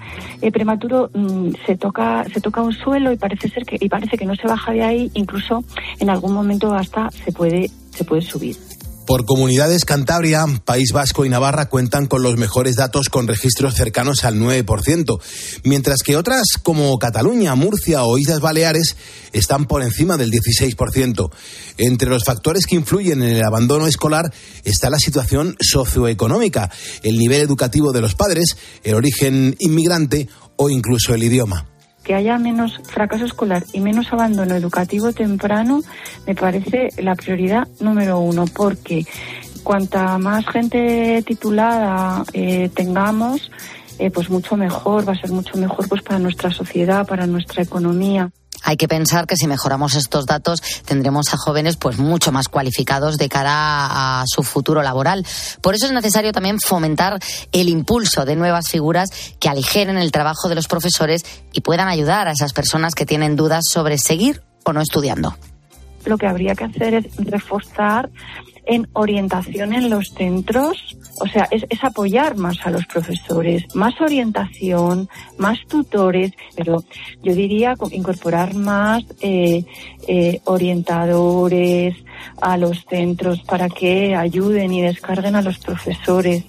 [0.52, 4.26] prematuro, mm, se toca, se toca un suelo y parece ser que, y parece que
[4.26, 5.64] no se baja de ahí, incluso
[6.00, 8.58] en algún momento hasta se puede, se puede subir.
[9.06, 14.24] Por comunidades, Cantabria, País Vasco y Navarra cuentan con los mejores datos con registros cercanos
[14.24, 15.20] al 9%,
[15.64, 18.96] mientras que otras como Cataluña, Murcia o Islas Baleares
[19.34, 21.32] están por encima del 16%.
[21.78, 26.72] Entre los factores que influyen en el abandono escolar está la situación socioeconómica,
[27.04, 31.73] el nivel educativo de los padres, el origen inmigrante o incluso el idioma
[32.04, 35.82] que haya menos fracaso escolar y menos abandono educativo temprano
[36.28, 39.06] me parece la prioridad número uno, porque
[39.64, 43.52] cuanta más gente titulada eh, tengamos,
[44.00, 47.64] eh, pues mucho mejor, va a ser mucho mejor pues para nuestra sociedad, para nuestra
[47.64, 48.30] economía.
[48.62, 53.18] Hay que pensar que si mejoramos estos datos tendremos a jóvenes pues mucho más cualificados
[53.18, 55.26] de cara a su futuro laboral.
[55.62, 57.20] Por eso es necesario también fomentar
[57.52, 62.28] el impulso de nuevas figuras que aligeren el trabajo de los profesores y puedan ayudar
[62.28, 65.36] a esas personas que tienen dudas sobre seguir o no estudiando.
[66.06, 68.10] Lo que habría que hacer es reforzar
[68.66, 75.10] en orientación en los centros, o sea, es, apoyar más a los profesores, más orientación,
[75.38, 76.84] más tutores, pero
[77.22, 79.66] yo diría incorporar más eh,
[80.08, 81.96] eh, orientadores
[82.42, 86.46] a los centros para que ayuden y descarguen a los profesores.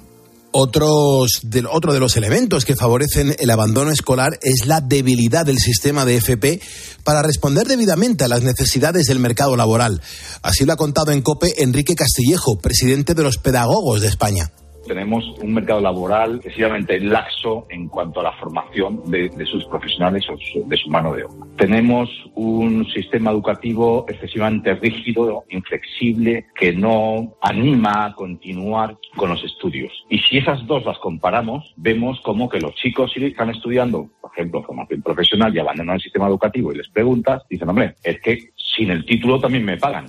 [0.57, 6.05] Otros otro de los elementos que favorecen el abandono escolar es la debilidad del sistema
[6.05, 6.61] de FP
[7.03, 10.01] para responder debidamente a las necesidades del mercado laboral.
[10.43, 14.53] Así lo ha contado en COPE Enrique Castillejo, presidente de los Pedagogos de España
[14.87, 20.37] tenemos un mercado laboral excesivamente laxo en cuanto a la formación de, sus profesionales o
[20.67, 21.47] de su mano de obra.
[21.57, 29.93] Tenemos un sistema educativo excesivamente rígido, inflexible, que no anima a continuar con los estudios.
[30.09, 34.33] Y si esas dos las comparamos, vemos como que los chicos si están estudiando, por
[34.33, 38.51] ejemplo, formación profesional y abandonan el sistema educativo y les preguntas, dicen, hombre, es que
[38.57, 40.07] sin el título también me pagan.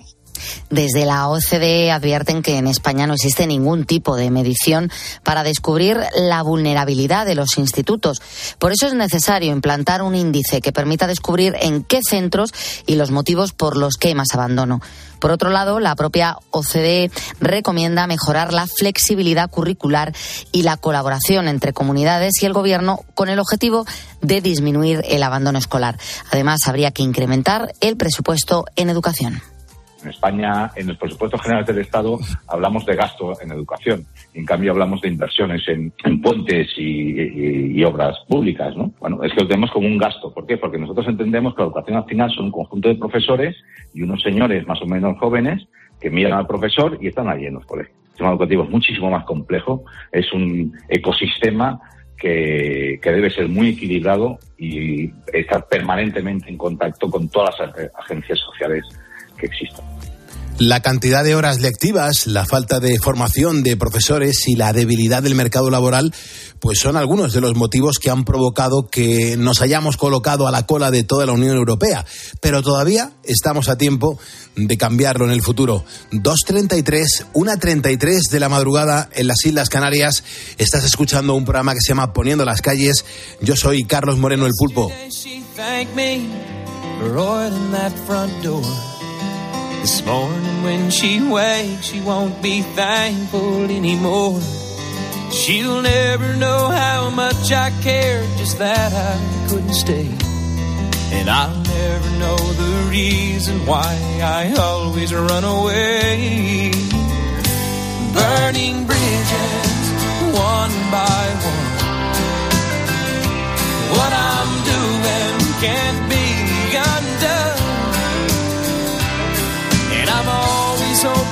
[0.70, 4.92] Desde la OCDE advierten que en España no existe ningún tipo de medición
[5.24, 8.22] para descubrir la vulnerabilidad de los institutos.
[8.60, 12.52] Por eso es necesario implantar un índice que permita descubrir en qué centros
[12.86, 14.82] y los motivos por los que hay más abandono.
[15.20, 20.14] Por otro lado, la propia OCDE recomienda mejorar la flexibilidad curricular
[20.52, 23.86] y la colaboración entre comunidades y el Gobierno con el objetivo
[24.22, 25.98] de disminuir el abandono escolar.
[26.32, 29.42] Además, habría que incrementar el presupuesto en educación.
[30.06, 34.06] En España, en el presupuesto general del Estado, hablamos de gasto en educación.
[34.36, 35.92] En cambio, hablamos de inversiones en,
[36.22, 38.92] puentes y, obras públicas, ¿no?
[39.00, 40.32] Bueno, es que lo tenemos como un gasto.
[40.32, 40.58] ¿Por qué?
[40.58, 43.56] Porque nosotros entendemos que la educación al final son un conjunto de profesores
[43.96, 45.68] y unos señores más o menos jóvenes
[46.00, 47.98] que miran al profesor y están allí en los colegios.
[47.98, 51.80] El sistema educativo es muchísimo más complejo, es un ecosistema
[52.16, 58.38] que, que, debe ser muy equilibrado y estar permanentemente en contacto con todas las agencias
[58.38, 58.84] sociales
[59.36, 59.95] que existan.
[60.58, 65.36] La cantidad de horas lectivas, la falta de formación de profesores y la debilidad del
[65.36, 66.14] mercado laboral,
[66.62, 70.66] pues son algunos de los motivos que han provocado que nos hayamos colocado a la
[70.66, 72.06] cola de toda la Unión Europea.
[72.40, 74.18] Pero todavía estamos a tiempo
[74.56, 75.84] de cambiarlo en el futuro.
[76.14, 80.24] 2.33, 1.33 de la madrugada en las Islas Canarias.
[80.58, 83.04] Estás escuchando un programa que se llama Poniendo las calles.
[83.42, 84.90] Yo soy Carlos Moreno el Pulpo.
[89.86, 94.42] This morning when she wakes, she won't be thankful anymore.
[95.30, 100.10] She'll never know how much I cared, just that I couldn't stay.
[101.12, 103.94] And I'll never know the reason why
[104.24, 106.72] I always run away.
[108.18, 109.86] Burning bridges,
[110.34, 111.68] one by one.
[113.94, 116.05] What I'm doing can't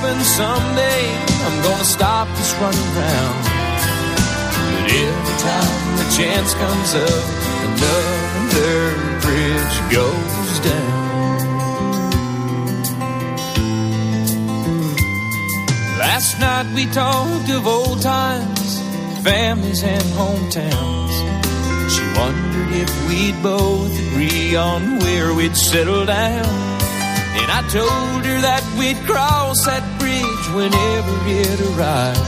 [0.03, 1.03] hoping someday
[1.45, 3.43] I'm gonna stop this running round.
[4.73, 7.25] But every time the chance comes up,
[7.67, 8.79] another
[9.23, 11.03] bridge goes down.
[15.99, 18.81] Last night we talked of old times,
[19.23, 21.13] families and hometowns.
[21.93, 26.73] She wondered if we'd both agree on where we'd settle down.
[27.39, 32.19] And I told her that we'd cross that bridge whenever it arrived.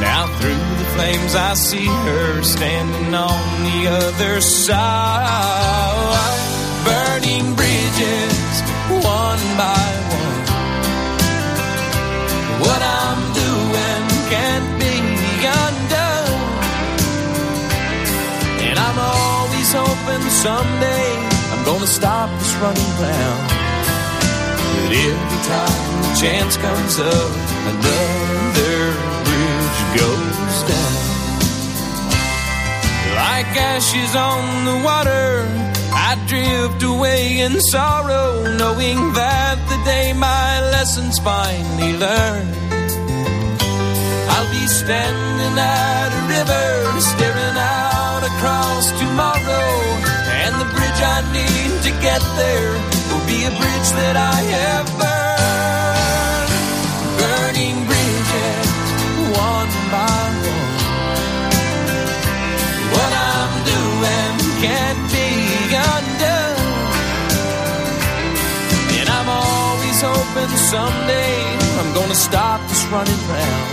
[0.00, 6.40] Now through the flames I see her standing on the other side.
[6.84, 9.86] Burning bridges, one by
[10.20, 10.44] one.
[12.64, 14.02] What I'm doing
[14.32, 14.94] can't be
[15.62, 16.42] undone.
[18.68, 21.08] And I'm always hoping someday
[21.52, 23.53] I'm gonna stop this running round.
[24.84, 27.30] But every time the chance comes up,
[27.72, 28.92] another
[29.24, 31.04] bridge goes down.
[33.16, 35.48] Like ashes on the water,
[35.88, 42.52] I drift away in sorrow, knowing that the day my lessons finally learned,
[44.36, 49.72] I'll be standing at a river, staring out across tomorrow,
[50.44, 52.93] and the bridge I need to get there
[53.46, 56.52] a bridge that I have burned.
[57.20, 58.68] Burning bridges,
[59.36, 60.72] one by one.
[62.94, 64.32] What I'm doing
[64.64, 65.28] can't be
[65.76, 66.56] undone.
[68.96, 71.36] And I'm always hoping someday
[71.80, 73.68] I'm gonna stop this running round.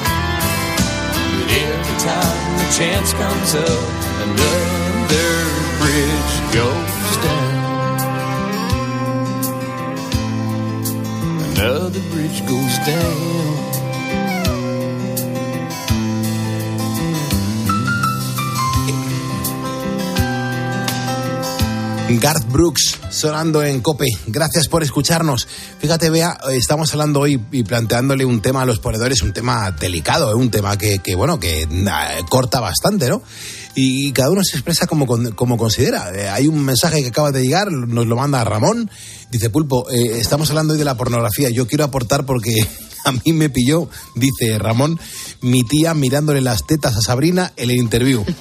[1.32, 3.88] But every time the chance comes up,
[4.28, 5.32] another
[5.80, 7.41] bridge goes down.
[11.62, 13.42] Another bridge goes down.
[22.20, 24.06] Garth Brooks sonando en Cope.
[24.28, 25.48] Gracias por escucharnos.
[25.80, 30.32] Fíjate, Bea, estamos hablando hoy y planteándole un tema a los ponedores, un tema delicado,
[30.32, 30.36] ¿eh?
[30.36, 33.22] un tema que, bueno, que nah, corta bastante, ¿no?
[33.76, 35.06] Y cada uno se expresa como,
[35.36, 36.12] como considera.
[36.14, 38.90] Eh, hay un mensaje que acaba de llegar, nos lo manda Ramón.
[39.32, 41.50] Dice, Pulpo, eh, estamos hablando hoy de la pornografía.
[41.50, 42.54] Yo quiero aportar porque
[43.06, 45.00] a mí me pilló, dice Ramón,
[45.42, 48.26] mi tía mirándole las tetas a Sabrina en el interview.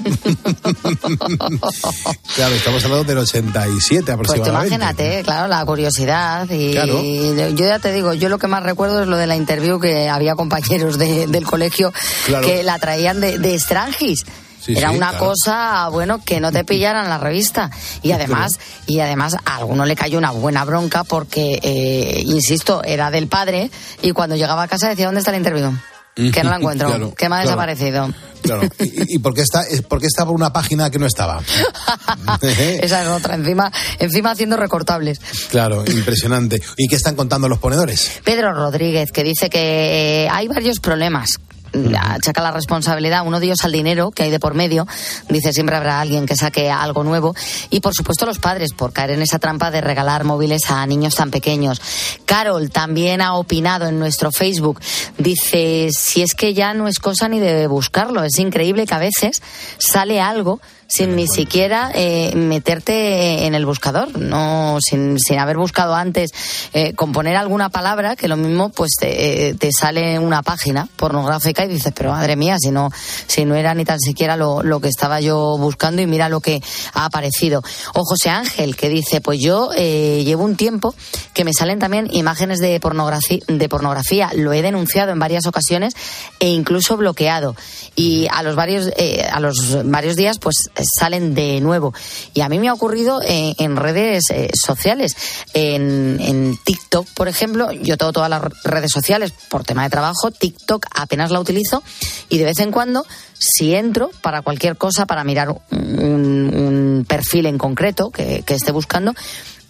[2.34, 4.74] claro, estamos hablando del 87 Pues aproximadamente.
[4.74, 6.48] imagínate, claro, la curiosidad.
[6.50, 7.00] Y Claro.
[7.02, 10.08] yo ya te digo, yo lo que más recuerdo es lo de la interview que
[10.08, 11.92] había compañeros de- del colegio
[12.26, 12.46] Claro.
[12.46, 14.24] que la traían de, de Strangis.
[14.60, 15.26] Sí, Era sí, una claro.
[15.26, 17.70] cosa, bueno, que no te pillaran la revista.
[18.02, 18.52] Y además,
[18.86, 23.70] y además a alguno le cayó una buena bronca porque, eh, insisto, era del padre
[24.02, 25.72] y cuando llegaba a casa decía, ¿dónde está la interview?
[26.14, 28.12] Que no la encuentro, Claro, que me ha desaparecido.
[28.42, 28.62] Claro.
[28.80, 31.40] ¿Y, y por, qué está, es- por qué estaba una página que no estaba?
[32.42, 35.20] Esa es otra, encima, encima haciendo recortables.
[35.50, 36.60] claro, impresionante.
[36.76, 38.20] ¿Y qué están contando los ponedores?
[38.24, 41.30] Pedro Rodríguez, que dice que eh, hay varios problemas.
[41.72, 44.86] Achaca la responsabilidad, uno de ellos al dinero que hay de por medio.
[45.28, 47.34] Dice siempre habrá alguien que saque algo nuevo.
[47.70, 51.14] Y por supuesto los padres por caer en esa trampa de regalar móviles a niños
[51.14, 51.80] tan pequeños.
[52.24, 54.80] Carol también ha opinado en nuestro Facebook.
[55.18, 58.24] Dice, si es que ya no es cosa ni de buscarlo.
[58.24, 59.42] Es increíble que a veces
[59.78, 60.60] sale algo
[60.90, 66.30] sin ni siquiera eh, meterte en el buscador, no sin, sin haber buscado antes
[66.72, 71.64] eh, componer alguna palabra que lo mismo pues te, eh, te sale una página pornográfica
[71.64, 72.90] y dices pero madre mía si no
[73.26, 76.40] si no era ni tan siquiera lo, lo que estaba yo buscando y mira lo
[76.40, 76.60] que
[76.92, 77.62] ha aparecido
[77.94, 80.94] o José Ángel que dice pues yo eh, llevo un tiempo
[81.32, 84.30] que me salen también imágenes de pornografía de pornografía.
[84.34, 85.94] Lo he denunciado en varias ocasiones
[86.38, 87.56] e incluso bloqueado
[87.94, 91.94] y a los varios eh, a los varios días pues salen de nuevo.
[92.34, 95.16] Y a mí me ha ocurrido en, en redes eh, sociales.
[95.54, 100.30] En, en TikTok, por ejemplo, yo tengo todas las redes sociales por tema de trabajo.
[100.30, 101.82] TikTok apenas la utilizo
[102.28, 103.06] y de vez en cuando,
[103.38, 109.14] si entro para cualquier cosa, para mirar un, perfil en concreto que esté buscando,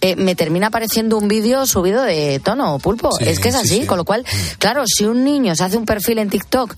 [0.01, 3.11] eh, me termina apareciendo un vídeo subido de tono, pulpo.
[3.11, 3.85] Sí, es que es sí, así, sí.
[3.85, 4.25] con lo cual,
[4.57, 6.75] claro, si un niño se hace un perfil en TikTok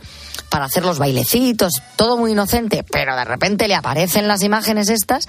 [0.49, 5.28] para hacer los bailecitos, todo muy inocente, pero de repente le aparecen las imágenes estas,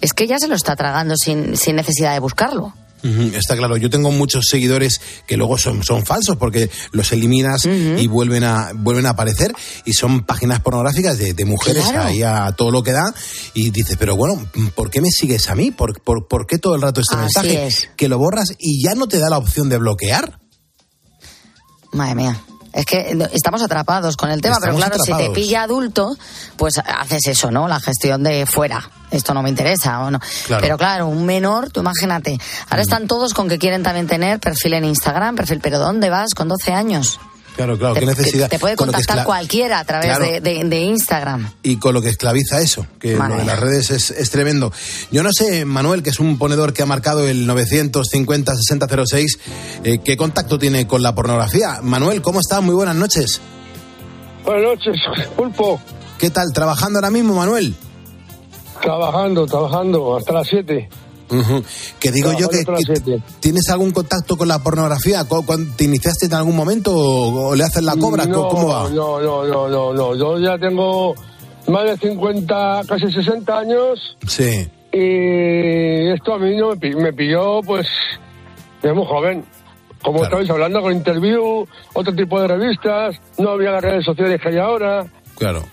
[0.00, 2.72] es que ya se lo está tragando sin, sin necesidad de buscarlo.
[3.34, 8.06] Está claro, yo tengo muchos seguidores que luego son, son falsos porque los eliminas y
[8.06, 9.52] vuelven a, vuelven a aparecer
[9.84, 12.04] y son páginas pornográficas de, de mujeres Claro.
[12.08, 13.12] ahí a todo lo que da
[13.52, 15.70] y dices, pero bueno, ¿por qué me sigues a mí?
[15.70, 17.66] ¿Por, por, por qué todo el rato este Así mensaje?
[17.66, 17.88] es.
[17.96, 20.38] Que lo borras y ya no te da la opción de bloquear.
[21.92, 22.40] Madre mía.
[22.74, 26.16] Es que estamos atrapados con el tema, Estamos pero claro, si te pilla adulto,
[26.56, 27.68] pues haces eso, ¿no?
[27.68, 28.90] La gestión de fuera.
[29.12, 30.18] Esto no me interesa o no.
[30.46, 30.60] Claro.
[30.60, 32.36] Pero claro, un menor, tú imagínate.
[32.68, 36.34] Ahora están todos con que quieren también tener perfil en Instagram, perfil, pero ¿dónde vas
[36.34, 37.20] con 12 años?
[37.56, 38.48] Claro, claro, qué Te- necesidad.
[38.48, 40.24] Te, puede contactar cualquiera a través Claro.
[40.24, 41.52] de, de- de Instagram.
[41.62, 44.72] y con lo que esclaviza eso, que Madre lo de las redes es, es tremendo.
[45.12, 49.38] Yo no sé, Manuel, que es un ponedor que ha marcado el 950-6006,
[49.84, 51.78] eh, ¿qué contacto tiene con la pornografía?
[51.82, 52.60] Manuel, ¿cómo estás?
[52.62, 53.40] Muy buenas noches.
[54.44, 54.96] Buenas noches,
[55.36, 55.80] Pulpo.
[56.18, 56.52] ¿Qué tal?
[56.52, 57.74] ¿Trabajando ahora mismo, Manuel?
[58.82, 60.88] Trabajando, trabajando, hasta las 7.
[62.00, 62.64] Que digo yo que,
[63.40, 65.24] tienes algún contacto con la pornografía.
[65.24, 68.26] ¿Cu- cuán- ¿Te iniciaste en algún momento o, le haces la cobra?
[68.26, 68.88] No, ¿Cómo va?
[68.90, 70.14] No, no, no, no, no.
[70.16, 71.14] Yo ya tengo
[71.68, 74.68] más de 50, casi 60 años Sí.
[74.92, 77.86] y esto a mí no me, me pilló, pues,
[78.82, 79.44] de muy joven.
[80.02, 84.48] Como estabais hablando con Interview, otro tipo de revistas, no había las redes sociales que
[84.50, 85.06] hay ahora,
[85.38, 85.64] Claro.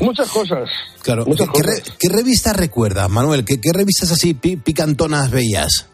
[0.00, 0.68] Muchas cosas.
[1.02, 1.24] Claro.
[1.24, 1.96] ¿Qué, Muchas qué re- cosas.
[1.98, 3.44] qué revistas recuerdas, Manuel?
[3.44, 5.88] ¿Qué, qué revistas así pi- picantonas veías?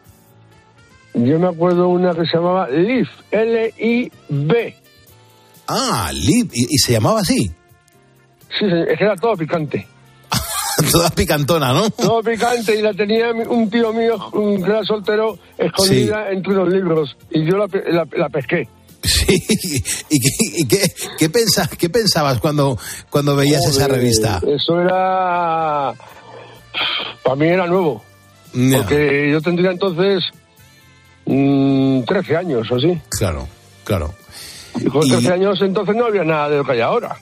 [1.15, 4.77] Yo me acuerdo una que se llamaba LIB, L-I-B.
[5.69, 7.51] Ah, Lib, y, y se llamaba así.
[8.59, 9.87] Sí, es que era todo picante.
[10.91, 11.91] Toda picantona, ¿no?
[11.91, 17.17] Todo picante y la tenía un tío mío, un era soltero, escondida entre unos libros.
[17.31, 18.67] Y yo la, la- la pesqué.
[19.09, 19.35] Sí.
[20.11, 20.29] ¿Y, qué,
[20.59, 22.79] y qué- qué pensa- qué pensabas cuando,
[23.11, 24.41] cuando veías esa revista?
[24.47, 25.93] Eso era...
[27.25, 28.03] Para mí era nuevo.
[28.53, 30.23] Porque yo tendría entonces
[31.27, 33.01] mm, 13 años o así.
[33.09, 33.49] Claro,
[33.85, 34.15] claro.
[34.81, 37.17] Y con 13 años entonces no había nada de lo que hay ahora.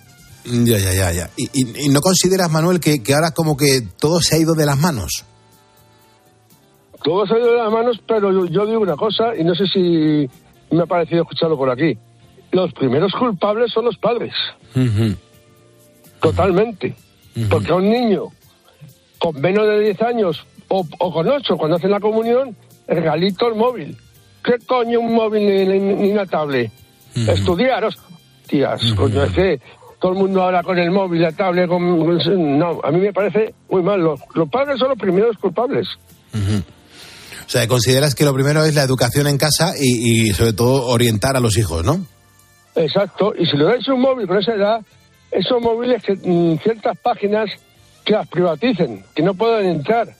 [0.45, 1.31] Ya, ya, ya, ya.
[1.37, 4.55] ¿Y, y- y no consideras, Manuel, que, que ahora como que todo se ha ido
[4.55, 5.25] de las manos?
[7.03, 9.55] Todo se ha ido de las manos, pero yo, yo digo una cosa, y no
[9.55, 10.29] sé si
[10.71, 11.97] me ha parecido escucharlo por aquí.
[12.53, 14.33] Los primeros culpables son los padres,
[16.21, 16.95] totalmente.
[17.49, 18.25] Porque a un niño
[19.19, 22.57] con menos de 10 años o, o con 8 cuando hacen la comunión,
[22.89, 23.97] regalito el móvil.
[24.43, 26.71] ¿Qué coño un móvil ni, ni- ni una tablet?
[27.15, 29.61] Estudiar, hostias, coño, es que
[30.01, 33.13] todo el mundo ahora con el móvil, la tablet, con, con- no, a mí me
[33.13, 34.01] parece muy mal.
[34.01, 35.87] Los, los padres son los primeros culpables.
[37.51, 40.87] O sea, consideras que lo primero es la educación en casa y, y sobre todo
[40.87, 42.07] orientar a los hijos, ¿no?
[42.77, 44.81] Exacto, y si le dais un móvil con esa edad,
[45.33, 47.51] esos móviles que mm, ciertas páginas
[48.05, 50.15] que las privaticen, que no puedan entrar,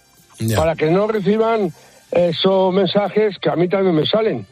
[0.57, 1.73] para que no reciban
[2.11, 4.45] esos mensajes que a mí también me salen.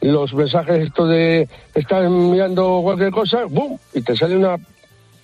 [0.00, 3.78] Los mensajes esto de estar mirando cualquier cosa, ¡bum!
[3.94, 4.56] y te sale una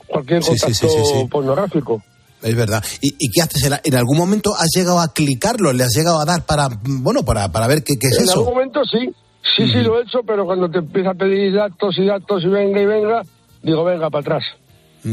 [0.07, 1.27] cualquier contacto sí, sí, sí.
[1.29, 2.01] pornográfico.
[2.43, 2.83] Es verdad.
[3.01, 3.65] ¿Y, y qué haces?
[3.65, 5.73] ¿En, en algún momento has llegado a clicarlo?
[5.73, 8.41] ¿Le has llegado a dar para, bueno, para, para ver qué, qué es en eso?
[8.41, 9.11] algún momento sí,
[9.57, 12.49] sí, sí lo he hecho, pero cuando te empieza a pedir datos y datos y
[12.49, 13.23] venga y venga,
[13.63, 14.45] digo, venga para atrás.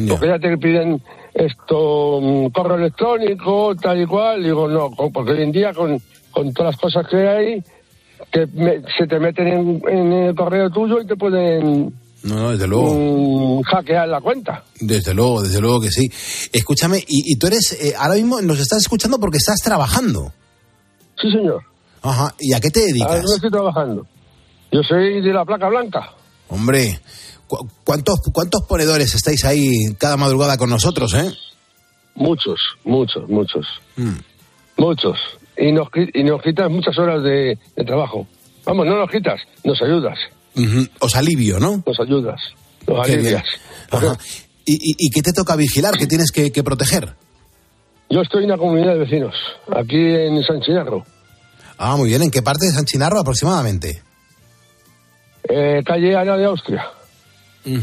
[0.09, 1.01] Porque ya te piden
[1.33, 4.43] esto, mm, correo electrónico, tal y cual.
[4.43, 6.01] Digo, no, porque hoy en día con,
[6.31, 7.63] con todas las cosas que hay,
[8.31, 11.93] que me- se te meten en, en el correo tuyo y te pueden
[12.25, 13.59] No, no, desde luego.
[13.59, 14.63] mm, hackear la cuenta.
[14.79, 16.09] Desde luego, desde luego que sí.
[16.51, 20.33] Escúchame, y, y tú eres, eh, ahora mismo nos estás escuchando porque estás trabajando.
[21.21, 21.61] Sí, señor.
[22.01, 22.33] Ajá.
[22.39, 23.23] ¿Y a qué te Ahora dedicas?
[23.29, 24.07] no estoy trabajando.
[24.71, 26.11] Yo soy de la placa blanca.
[26.49, 26.99] Hombre,
[27.47, 31.31] ¿cu- ¿cuántos, ¿cuántos ponedores estáis ahí cada madrugada con nosotros, eh?
[32.15, 33.65] Muchos, muchos, muchos.
[33.97, 34.15] Mm.
[34.77, 35.17] Muchos.
[35.57, 38.27] Y nos, y nos quitas muchas horas de, de trabajo.
[38.65, 40.17] Vamos, no nos quitas, nos ayudas.
[40.99, 41.83] Os alivio, ¿no?
[41.85, 42.39] Nos ayudas.
[42.85, 43.43] Qué alivias.
[43.91, 44.17] Ajá.
[44.65, 45.95] ¿Y, y, y qué te toca vigilar?
[45.97, 47.15] ¿Qué tienes que, que proteger?
[48.09, 49.33] Yo estoy en una comunidad de vecinos,
[49.75, 51.03] aquí en San Chinarro,
[51.77, 52.21] Ah, muy bien.
[52.23, 54.01] ¿En qué parte de San Chinarro aproximadamente?
[55.49, 56.83] eh, calle Ana de Austria.
[57.65, 57.75] Mm,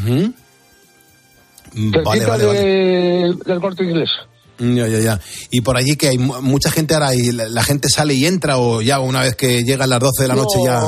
[1.92, 3.34] Cerquita Vale, vale, de- vale.
[3.46, 4.10] del corte inglés.
[4.58, 5.20] Mm, Ya, ya, ya.
[5.50, 8.26] Y por allí que hay mu- mucha gente ahora y la, la gente sale y
[8.26, 10.64] entra o ya una vez que llegan las 12 de la noche No.
[10.64, 10.80] ya...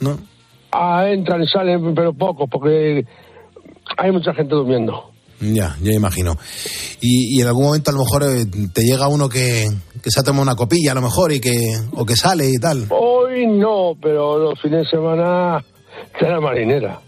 [0.00, 0.18] ¿No?
[0.72, 3.04] Ah, entran y salen, pero poco, porque
[3.96, 5.10] hay mucha gente durmiendo.
[5.40, 6.36] Ya, ya imagino.
[7.00, 9.68] Y, y en algún momento a lo mejor eh, te llega uno que,
[10.02, 12.58] que se ha tomado una copilla a lo mejor y que o que sale y
[12.58, 12.86] tal.
[12.90, 15.64] Hoy no, pero los fines de semana
[16.20, 17.00] la marinera.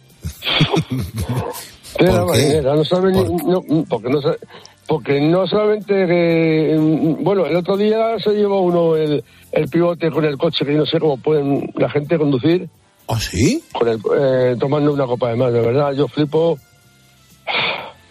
[1.98, 4.36] la marinera, no sabe ni, no, porque no sabe,
[4.86, 10.10] porque no solamente que, mm, bueno, el otro día se llevó uno el, el pivote
[10.10, 12.68] con el coche que yo no sé cómo pueden la gente conducir.
[13.12, 13.62] ¿Ah, sí?
[13.72, 16.58] Con el, eh, tomando una copa de más, de verdad, yo flipo.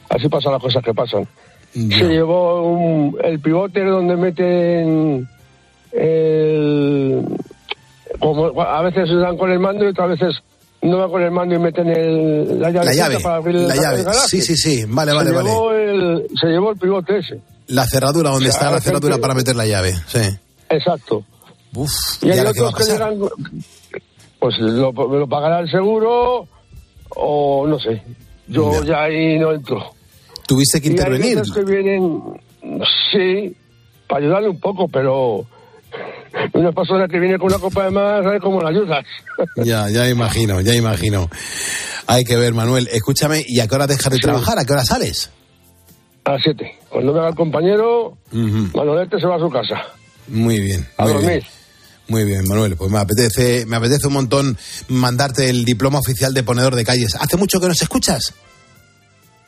[0.10, 1.28] Así pasan las cosas que pasan.
[1.74, 5.28] Se llevó un- el pivote donde meten
[5.92, 7.24] el...
[8.20, 10.36] Como a veces dan con el mando y otras veces
[10.82, 12.86] no van con el mando y meten el, la llave.
[12.88, 14.04] La llave, para abrir la el llave.
[14.28, 14.84] Sí, sí, sí.
[14.88, 15.50] Vale, se vale, vale.
[15.50, 17.40] llevó El, se llevó el pivote ese.
[17.68, 19.94] La cerradura, donde O sea, está la cerradura gente- para meter la llave.
[20.08, 20.20] Sí.
[20.70, 21.24] Exacto.
[21.76, 21.92] Uf,
[22.24, 23.20] Y ¿y hay va otros que llegan,
[24.40, 26.48] pues lo, lo pagará el seguro
[27.10, 28.02] o no sé.
[28.48, 29.92] Yo ya ahí no entro.
[30.48, 31.38] Tuviste que Y hay intervenir.
[31.38, 32.22] veces que vienen,
[33.12, 33.56] sí,
[34.08, 35.46] para ayudarle un poco, pero
[36.54, 39.06] una persona que viene con una copa de más, ¿sabes cómo la ayudas?
[39.58, 41.30] Ya, ya imagino, ya imagino.
[42.08, 42.88] Hay que ver, Manuel.
[42.92, 44.58] Escúchame, ¿y a qué hora dejas de trabajar?
[44.58, 45.30] ¿A qué hora sales?
[46.26, 46.76] A las siete.
[46.90, 48.76] Cuando venga el compañero, Ujú.
[48.76, 49.76] Manolete se va a su casa.
[50.28, 50.88] Muy bien.
[50.98, 51.30] A muy dormir.
[51.30, 51.44] bien.
[52.10, 52.76] Muy bien, Manuel.
[52.76, 54.58] Pues me apetece, me apetece un montón
[54.88, 57.16] mandarte el diploma oficial de ponedor de calles.
[57.16, 58.34] ¿Hace mucho que nos escuchas?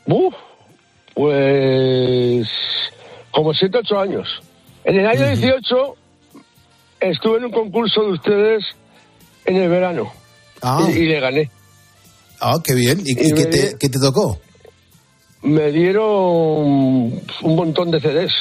[0.05, 0.33] Uf,
[1.15, 2.47] pues
[3.31, 4.27] como siete, ocho años.
[4.83, 5.95] En el año 18
[7.01, 8.63] estuve en un concurso de ustedes
[9.45, 10.11] en el verano
[10.61, 10.87] Ah.
[10.87, 11.49] y, y le gané.
[12.39, 13.01] Ah, qué bien.
[13.05, 14.39] ¿Y, Y y qué, te, di- qué te tocó?
[15.43, 18.31] Me dieron un montón de CDs.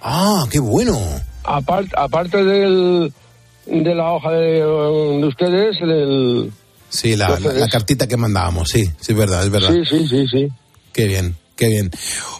[0.00, 0.98] Ah, qué bueno.
[1.44, 3.12] Aparte, aparte del,
[3.70, 6.52] de la hoja de, de ustedes, del...
[6.90, 9.70] Sí, la, Los la- cartita que mandábamos, sí, sí, es verdad, es verdad.
[9.72, 10.48] Sí, sí, sí, sí.
[10.92, 11.90] Qué bien, qué bien.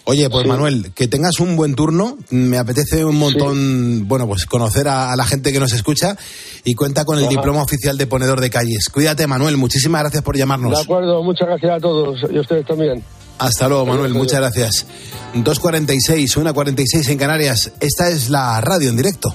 [0.04, 2.16] Oye, pues Manuel, que tengas un buen turno.
[2.30, 6.16] Me apetece un montón, bueno, pues conocer a, a la gente que nos escucha
[6.64, 7.30] y cuenta con el Ajá.
[7.30, 8.88] diploma oficial de ponedor de calles.
[8.88, 9.58] Cuídate, Manuel.
[9.58, 10.80] Muchísimas gracias por De llamarnos.
[10.82, 13.02] acuerdo, muchas gracias a todos y a ustedes también.
[13.38, 14.14] Hasta luego, Manuel.
[14.14, 14.86] Muchas gracias.
[15.34, 17.70] 2.46, 1.46 en Canarias.
[17.80, 19.34] Esta es la radio en directo.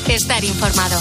[0.15, 0.99] estar informado.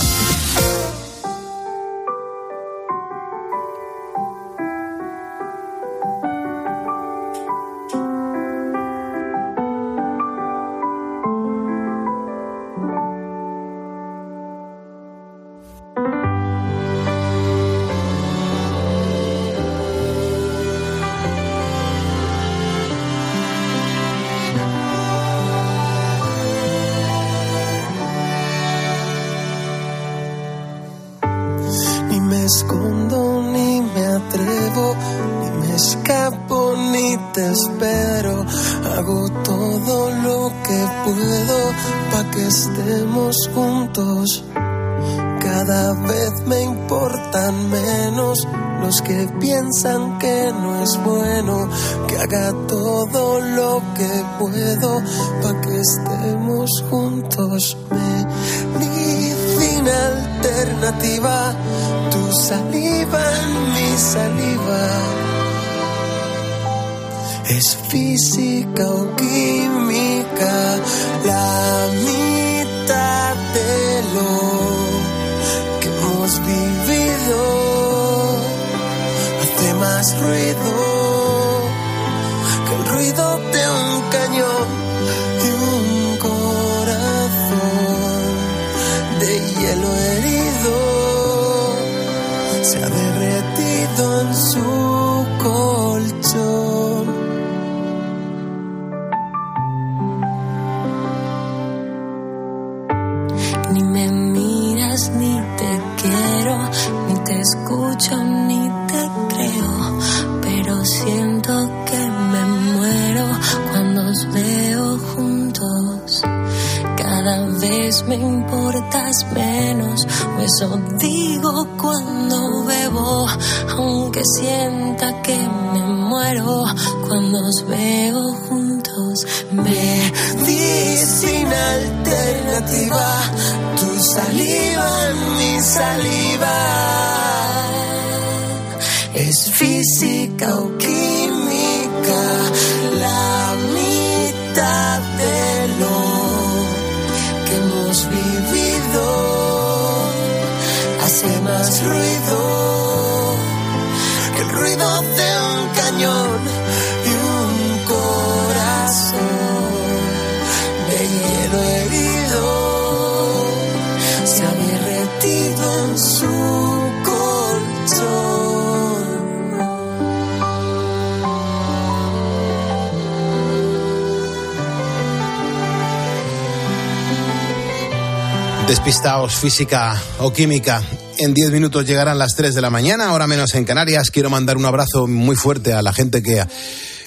[178.80, 180.82] Despistaos física o química.
[181.18, 184.10] En 10 minutos llegarán las 3 de la mañana, ahora menos en Canarias.
[184.10, 186.42] Quiero mandar un abrazo muy fuerte a la gente que,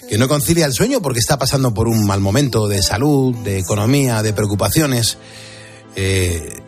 [0.07, 3.57] que no concilia el sueño porque está pasando por un mal momento de salud, de
[3.57, 5.17] economía, de preocupaciones.
[5.95, 6.61] Eh,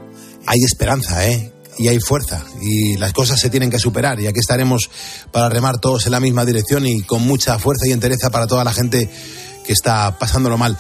[0.47, 1.53] hay esperanza, ¿eh?
[1.78, 2.43] Y hay fuerza.
[2.60, 4.20] Y las cosas se tienen que superar.
[4.20, 4.89] Y aquí estaremos
[5.32, 8.64] para remar todos en la misma dirección y con mucha fuerza y entereza para toda
[8.64, 9.08] la gente
[9.68, 10.76] que está pasándolo mal.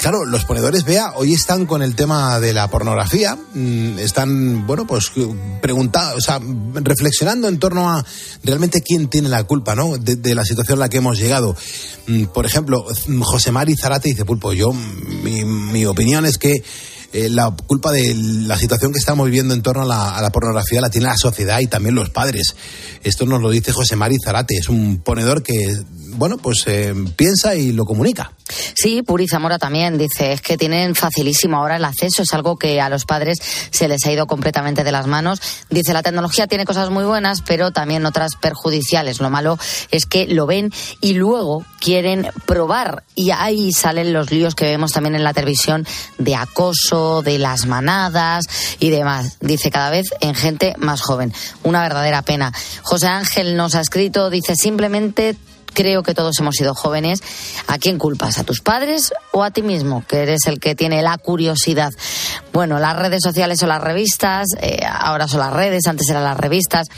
[0.00, 4.86] Claro, los ponedores Bea hoy están con el tema de la pornografía, mm, están, bueno,
[4.86, 5.12] pues
[5.60, 6.40] preguntando, o sea,
[6.72, 8.02] reflexionando en torno a
[8.42, 9.98] realmente quién tiene la culpa, ¿no?
[9.98, 11.54] De, de la situación a la que hemos llegado.
[12.06, 12.86] Mm, Por ejemplo,
[13.20, 16.62] José Mari Zarate dice, Pulpo, yo, mi, mi opinión es que
[17.12, 20.30] eh, la culpa de la situación que estamos viviendo en torno a la, a la
[20.30, 22.54] pornografía la tiene la sociedad y también los padres.
[23.02, 25.76] Esto nos lo dice José Mari Zarate, es un ponedor que,
[26.16, 28.32] bueno, pues eh, piensa y lo comunica.
[28.74, 32.80] Sí, Puri Zamora también dice, es que tienen facilísimo ahora el acceso, es algo que
[32.80, 33.38] a los padres
[33.70, 35.40] se les ha ido completamente de las manos.
[35.70, 39.20] Dice, la tecnología tiene cosas muy buenas, pero también otras perjudiciales.
[39.20, 39.58] Lo malo
[39.90, 43.02] es que lo ven y luego quieren probar.
[43.14, 45.86] Y ahí salen los líos que vemos también en la televisión
[46.18, 48.44] de acoso, de las manadas
[48.78, 49.38] y demás.
[49.40, 51.32] Dice, cada vez en gente más joven.
[51.62, 52.52] Una verdadera pena.
[52.82, 55.36] José Ángel nos ha escrito, dice, simplemente
[55.72, 57.22] creo que todos hemos sido jóvenes.
[57.66, 58.38] ¿A quién culpas?
[58.38, 61.92] ¿A tus padres o a ti mismo, que eres el que tiene la curiosidad?
[62.52, 66.36] Bueno, las redes sociales o las revistas, eh, ahora son las redes, antes eran las
[66.36, 66.88] revistas.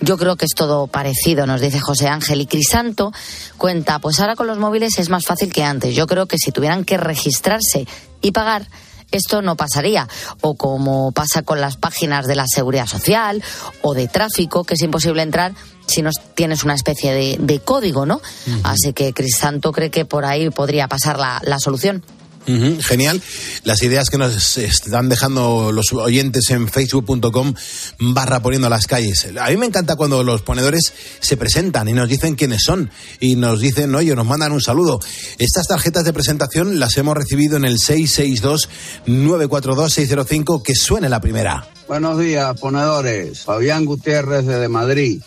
[0.00, 2.40] Yo creo que es todo parecido, nos dice José Ángel.
[2.40, 3.12] Y Crisanto
[3.58, 5.94] cuenta, pues ahora con los móviles es más fácil que antes.
[5.94, 7.86] Yo creo que si tuvieran que registrarse
[8.20, 8.66] y pagar,
[9.12, 10.08] esto no pasaría.
[10.40, 13.42] O como pasa con las páginas de la seguridad social
[13.82, 15.52] o de tráfico, que es imposible entrar
[15.86, 18.20] si no tienes una especie de, de código, ¿no?
[18.64, 22.02] Así que Crisanto cree que por ahí podría pasar la, la solución.
[22.46, 23.20] Genial.
[23.64, 27.54] Las ideas que nos están dejando los oyentes en facebook.com
[28.00, 29.28] barra poniendo las calles.
[29.40, 33.36] A mí me encanta cuando los ponedores se presentan y nos dicen quiénes son y
[33.36, 34.98] nos dicen, oye, nos mandan un saludo.
[35.38, 40.62] Estas tarjetas de presentación las hemos recibido en el 662-942-605.
[40.62, 41.68] Que suene la primera.
[41.86, 43.40] Buenos días, ponedores.
[43.40, 45.22] Fabián Gutiérrez desde Madrid.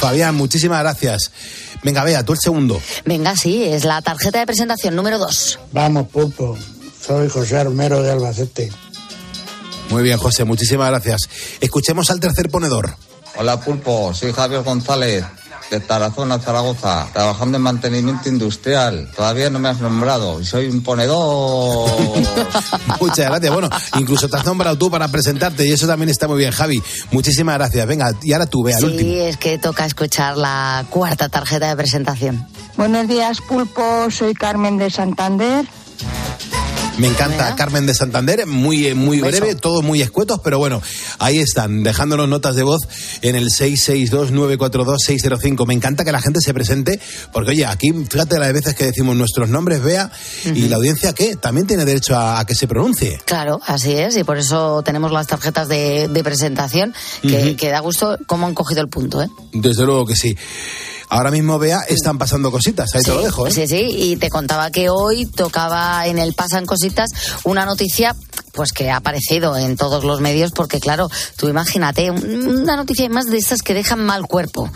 [0.00, 1.30] Fabián, muchísimas gracias.
[1.82, 2.80] Venga, vea, tú el segundo.
[3.04, 5.58] Venga, sí, es la tarjeta de presentación número dos.
[5.72, 6.56] Vamos, Pulpo.
[6.98, 8.72] Soy José Armero de Albacete.
[9.90, 11.28] Muy bien, José, muchísimas gracias.
[11.60, 12.96] Escuchemos al tercer ponedor.
[13.36, 15.24] Hola Pulpo, soy Javier González
[15.70, 19.08] de Tarazona, Zaragoza, trabajando en mantenimiento industrial.
[19.14, 21.88] Todavía no me has nombrado y soy un ponedor.
[23.00, 23.52] Muchas gracias.
[23.52, 26.82] Bueno, incluso te has nombrado tú para presentarte y eso también está muy bien, Javi.
[27.12, 27.86] Muchísimas gracias.
[27.86, 29.12] Venga, y ahora tú, vea, el Sí, último.
[29.22, 32.46] es que toca escuchar la cuarta tarjeta de presentación.
[32.76, 34.10] Buenos días, Pulpo.
[34.10, 35.66] Soy Carmen de Santander.
[37.00, 40.82] Me encanta Carmen de Santander, muy, eh, muy breve, todos muy escuetos, pero bueno,
[41.18, 42.82] ahí están, dejándonos notas de voz
[43.22, 45.66] en el 662-942-605.
[45.66, 47.00] Me encanta que la gente se presente,
[47.32, 50.12] porque oye, aquí fíjate las veces que decimos nuestros nombres, vea,
[50.44, 53.18] y la audiencia que también tiene derecho a, a que se pronuncie.
[53.24, 56.92] Claro, así es, y por eso tenemos las tarjetas de, de presentación,
[57.22, 59.28] que da gusto cómo han cogido el punto, ¿eh?
[59.54, 60.36] Desde luego que sí.
[61.10, 63.50] Ahora mismo, vea, están pasando cositas, ahí te lo dejo, ¿eh?
[63.50, 67.10] Sí, sí, y te contaba que hoy tocaba en el Pasan Cositas
[67.44, 68.14] una noticia
[68.52, 73.08] pues que ha aparecido en todos los medios porque claro, tú imagínate, un- una noticia
[73.08, 74.70] más de estas que dejan mal cuerpo.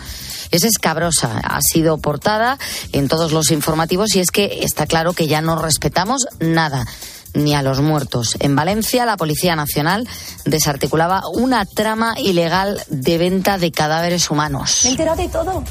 [0.51, 2.57] Es escabrosa, ha sido portada
[2.93, 6.85] en todos los informativos y es que está claro que ya no respetamos nada
[7.33, 8.37] ni a los muertos.
[8.39, 10.07] En Valencia, la Policía Nacional
[10.45, 14.81] desarticulaba una trama ilegal de venta de cadáveres humanos.
[14.83, 15.63] Me he enterado de todo.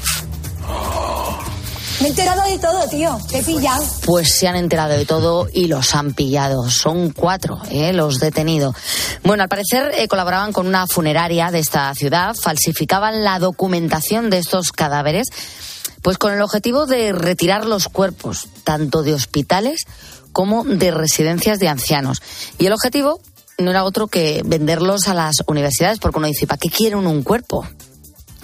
[2.01, 3.17] Me he enterado de todo, tío.
[3.29, 3.83] Te he pillado.
[4.05, 6.69] Pues se han enterado de todo y los han pillado.
[6.69, 7.93] Son cuatro ¿eh?
[7.93, 8.75] los detenidos.
[9.23, 14.39] Bueno, al parecer eh, colaboraban con una funeraria de esta ciudad, falsificaban la documentación de
[14.39, 15.27] estos cadáveres,
[16.01, 19.85] pues con el objetivo de retirar los cuerpos, tanto de hospitales
[20.33, 22.21] como de residencias de ancianos.
[22.59, 23.21] Y el objetivo
[23.57, 27.23] no era otro que venderlos a las universidades, porque uno dice, ¿para qué quieren un
[27.23, 27.65] cuerpo?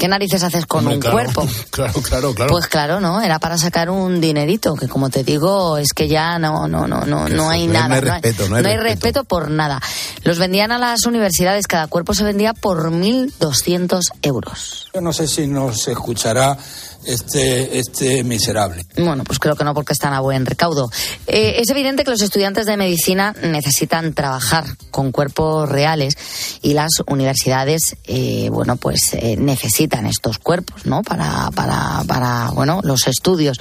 [0.02, 1.48] ¿Qué narices haces con Hombre, un claro, cuerpo?
[1.70, 2.52] Claro, claro, claro.
[2.52, 3.22] Pues claro, ¿no?
[3.22, 7.02] Era para sacar un dinerito, que como te digo, es que ya no, no, no,
[7.06, 7.88] no, no hay no hay- nada.
[7.88, 8.84] no hay respeto, no hay respeto.
[8.84, 9.80] respeto por nada.
[10.24, 14.90] Los vendían a las universidades, cada cuerpo se vendía por 1.200 euros.
[14.92, 16.58] Yo no sé si nos escuchará
[17.06, 18.86] este, este miserable.
[18.98, 20.90] Bueno, pues creo que no, porque están a buen recaudo.
[21.28, 26.16] Eh, es evidente que los estudiantes de medicina necesitan trabajar con cuerpos reales
[26.62, 31.02] y las universidades, eh, bueno, pues eh, necesitan estos cuerpos, ¿no?
[31.02, 33.60] Para, para, para bueno, los estudios.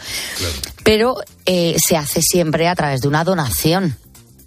[0.84, 1.16] Pero
[1.46, 3.96] eh, se hace siempre a través de una donación.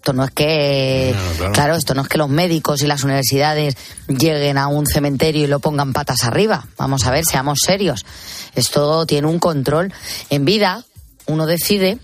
[0.03, 1.15] Esto no es que,
[1.53, 1.75] claro.
[1.77, 3.77] esto no es que los médicos y las universidades
[4.09, 6.67] lleguen a un cementerio y lo pongan patas arriba.
[6.77, 8.05] Vamos a ver, seamos serios.
[8.53, 9.93] Esto tiene un control.
[10.29, 10.83] En vida,
[11.27, 11.99] uno decide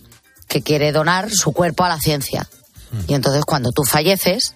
[0.48, 2.48] que quiere donar su cuerpo a la ciencia.
[3.10, 4.54] Y entonces cuando tú falleces,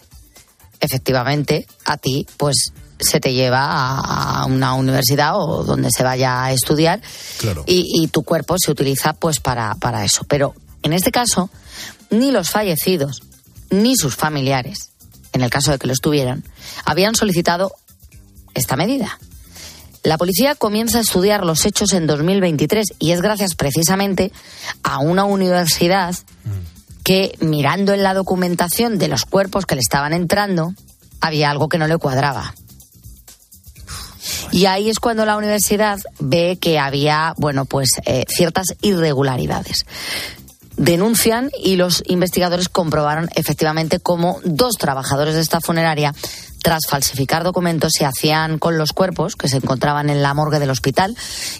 [0.79, 6.45] efectivamente, a ti, pues se te lleva a, a una universidad o donde se vaya
[6.45, 7.01] a estudiar
[7.39, 7.65] Claro.
[7.67, 10.23] y, y tu cuerpo se utiliza pues para, para eso.
[10.29, 11.49] Pero en este caso,
[12.09, 13.21] ni los fallecidos
[13.81, 14.91] ni sus familiares,
[15.33, 16.43] en el caso de que lo estuvieran,
[16.85, 17.73] habían solicitado
[18.53, 19.19] esta medida.
[20.03, 24.31] La policía comienza a estudiar los hechos en 2023 y es gracias precisamente
[24.83, 26.15] a una universidad
[27.03, 30.73] que mirando en la documentación de los cuerpos que le estaban entrando,
[31.21, 32.53] había algo que no le cuadraba.
[34.51, 39.85] Y ahí es cuando la universidad ve que había, bueno, pues eh, ciertas irregularidades.
[40.77, 46.13] Denuncian y los investigadores comprobaron efectivamente cómo dos trabajadores de esta funeraria,
[46.63, 50.69] tras falsificar documentos, se hacían con los cuerpos que se encontraban en la morgue del
[50.69, 51.15] hospital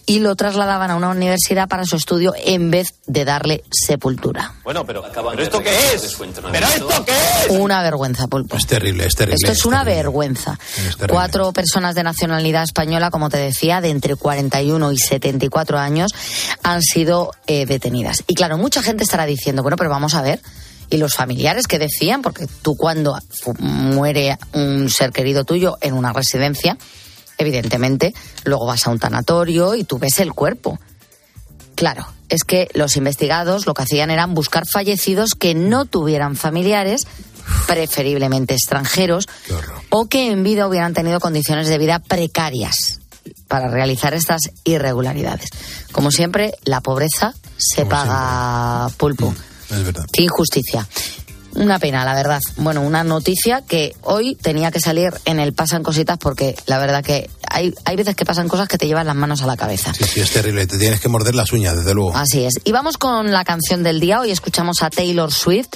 [0.05, 4.53] y lo trasladaban a una universidad para su estudio en vez de darle sepultura.
[4.63, 6.17] Bueno, pero, ¿pero esto qué es?
[6.51, 7.49] ¿Pero esto qué es?
[7.49, 8.55] Una vergüenza, Pulpo.
[8.55, 9.35] Es terrible, es terrible.
[9.35, 10.57] Esto es una vergüenza.
[10.77, 10.95] Es.
[10.95, 16.11] Cuatro personas de nacionalidad española, como te decía, de entre 41 y 74 años,
[16.63, 18.23] han sido eh, detenidas.
[18.27, 20.39] Y claro, mucha gente estará diciendo, bueno, pero vamos a ver.
[20.89, 23.17] Y los familiares que decían, porque tú cuando
[23.59, 26.77] muere un ser querido tuyo en una residencia,
[27.37, 28.13] evidentemente,
[28.43, 30.79] luego vas a un tanatorio y tú ves el cuerpo.
[31.75, 37.07] Claro, es que los investigados lo que hacían eran buscar fallecidos que no tuvieran familiares,
[37.67, 39.27] preferiblemente extranjeros,
[39.89, 42.99] o que en vida hubieran tenido condiciones de vida precarias
[43.47, 45.49] para realizar estas irregularidades.
[45.91, 49.33] Como siempre, la pobreza se paga pulpo.
[49.69, 50.05] Es verdad.
[50.11, 50.87] Qué injusticia.
[51.55, 52.39] Una pena, la verdad.
[52.57, 57.03] Bueno, una noticia que hoy tenía que salir en el Pasan Cositas porque la verdad
[57.03, 59.93] que hay, hay veces que pasan cosas que te llevan las manos a la cabeza.
[59.93, 60.65] Sí, sí, es terrible.
[60.65, 62.15] Te tienes que morder las uñas, desde luego.
[62.15, 62.53] Así es.
[62.63, 64.19] Y vamos con la canción del día.
[64.19, 65.67] Hoy escuchamos a Taylor Swift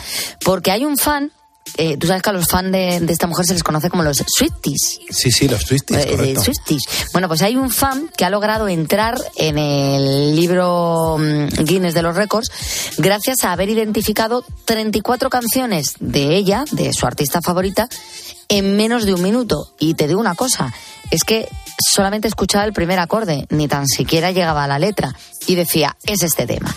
[0.43, 1.31] porque hay un fan.
[1.77, 4.03] Eh, Tú sabes que a los fans de, de esta mujer se les conoce como
[4.03, 4.99] los Swifties.
[5.09, 6.43] Sí, sí, los twisties, Eh, correcto.
[6.43, 6.83] Swifties.
[7.13, 12.01] Bueno, pues hay un fan que ha logrado entrar en el libro mm, Guinness de
[12.01, 12.49] los récords
[12.97, 17.87] gracias a haber identificado 34 canciones de ella, de su artista favorita,
[18.49, 19.73] en menos de un minuto.
[19.79, 20.73] Y te digo una cosa,
[21.11, 21.47] es que
[21.79, 25.15] solamente escuchaba el primer acorde, ni tan siquiera llegaba a la letra.
[25.45, 26.75] Y decía, es este tema.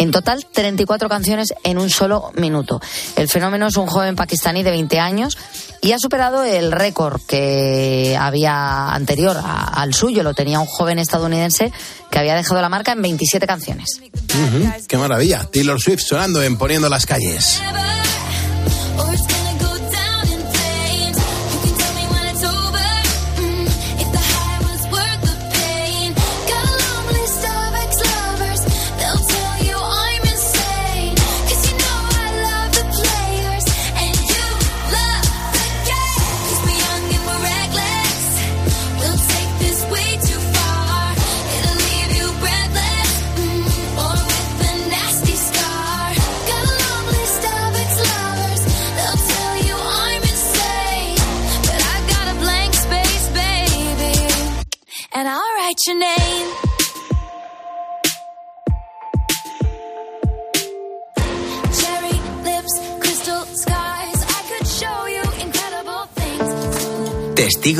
[0.00, 2.80] En total, 34 canciones en un solo minuto.
[3.16, 5.36] El fenómeno es un joven pakistaní de 20 años
[5.82, 10.22] y ha superado el récord que había anterior al suyo.
[10.22, 11.70] Lo tenía un joven estadounidense
[12.10, 14.00] que había dejado la marca en 27 canciones.
[14.88, 15.46] Qué maravilla.
[15.52, 17.60] Taylor Swift sonando en Poniendo las calles.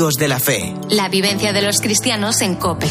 [0.01, 0.73] Testigos de la Fe.
[0.89, 2.87] La vivencia de los cristianos en Cope.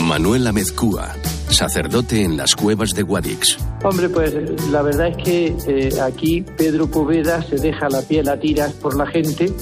[0.00, 1.16] Manuel Amezcúa
[1.48, 3.58] sacerdote en las cuevas de Guadix.
[3.82, 4.32] Hombre, pues
[4.70, 8.96] la verdad es que eh, aquí Pedro Poveda se deja la piel a tiras por
[8.96, 9.52] la gente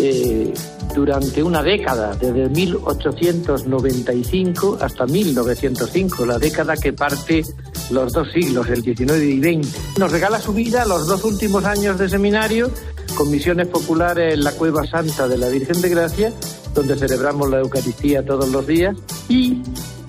[0.00, 0.52] eh,
[0.94, 7.42] durante una década, desde 1895 hasta 1905, la década que parte
[7.90, 9.68] los dos siglos, el 19 y 20.
[9.98, 12.70] Nos regala su vida los dos últimos años de seminario
[13.14, 16.32] con misiones populares en la Cueva Santa de la Virgen de Gracia,
[16.74, 18.96] donde celebramos la Eucaristía todos los días,
[19.28, 19.62] y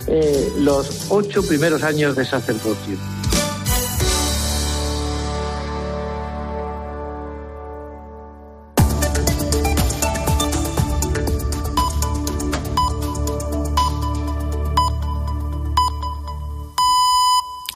[0.08, 2.98] eh, los ocho primeros años de sacerdocio.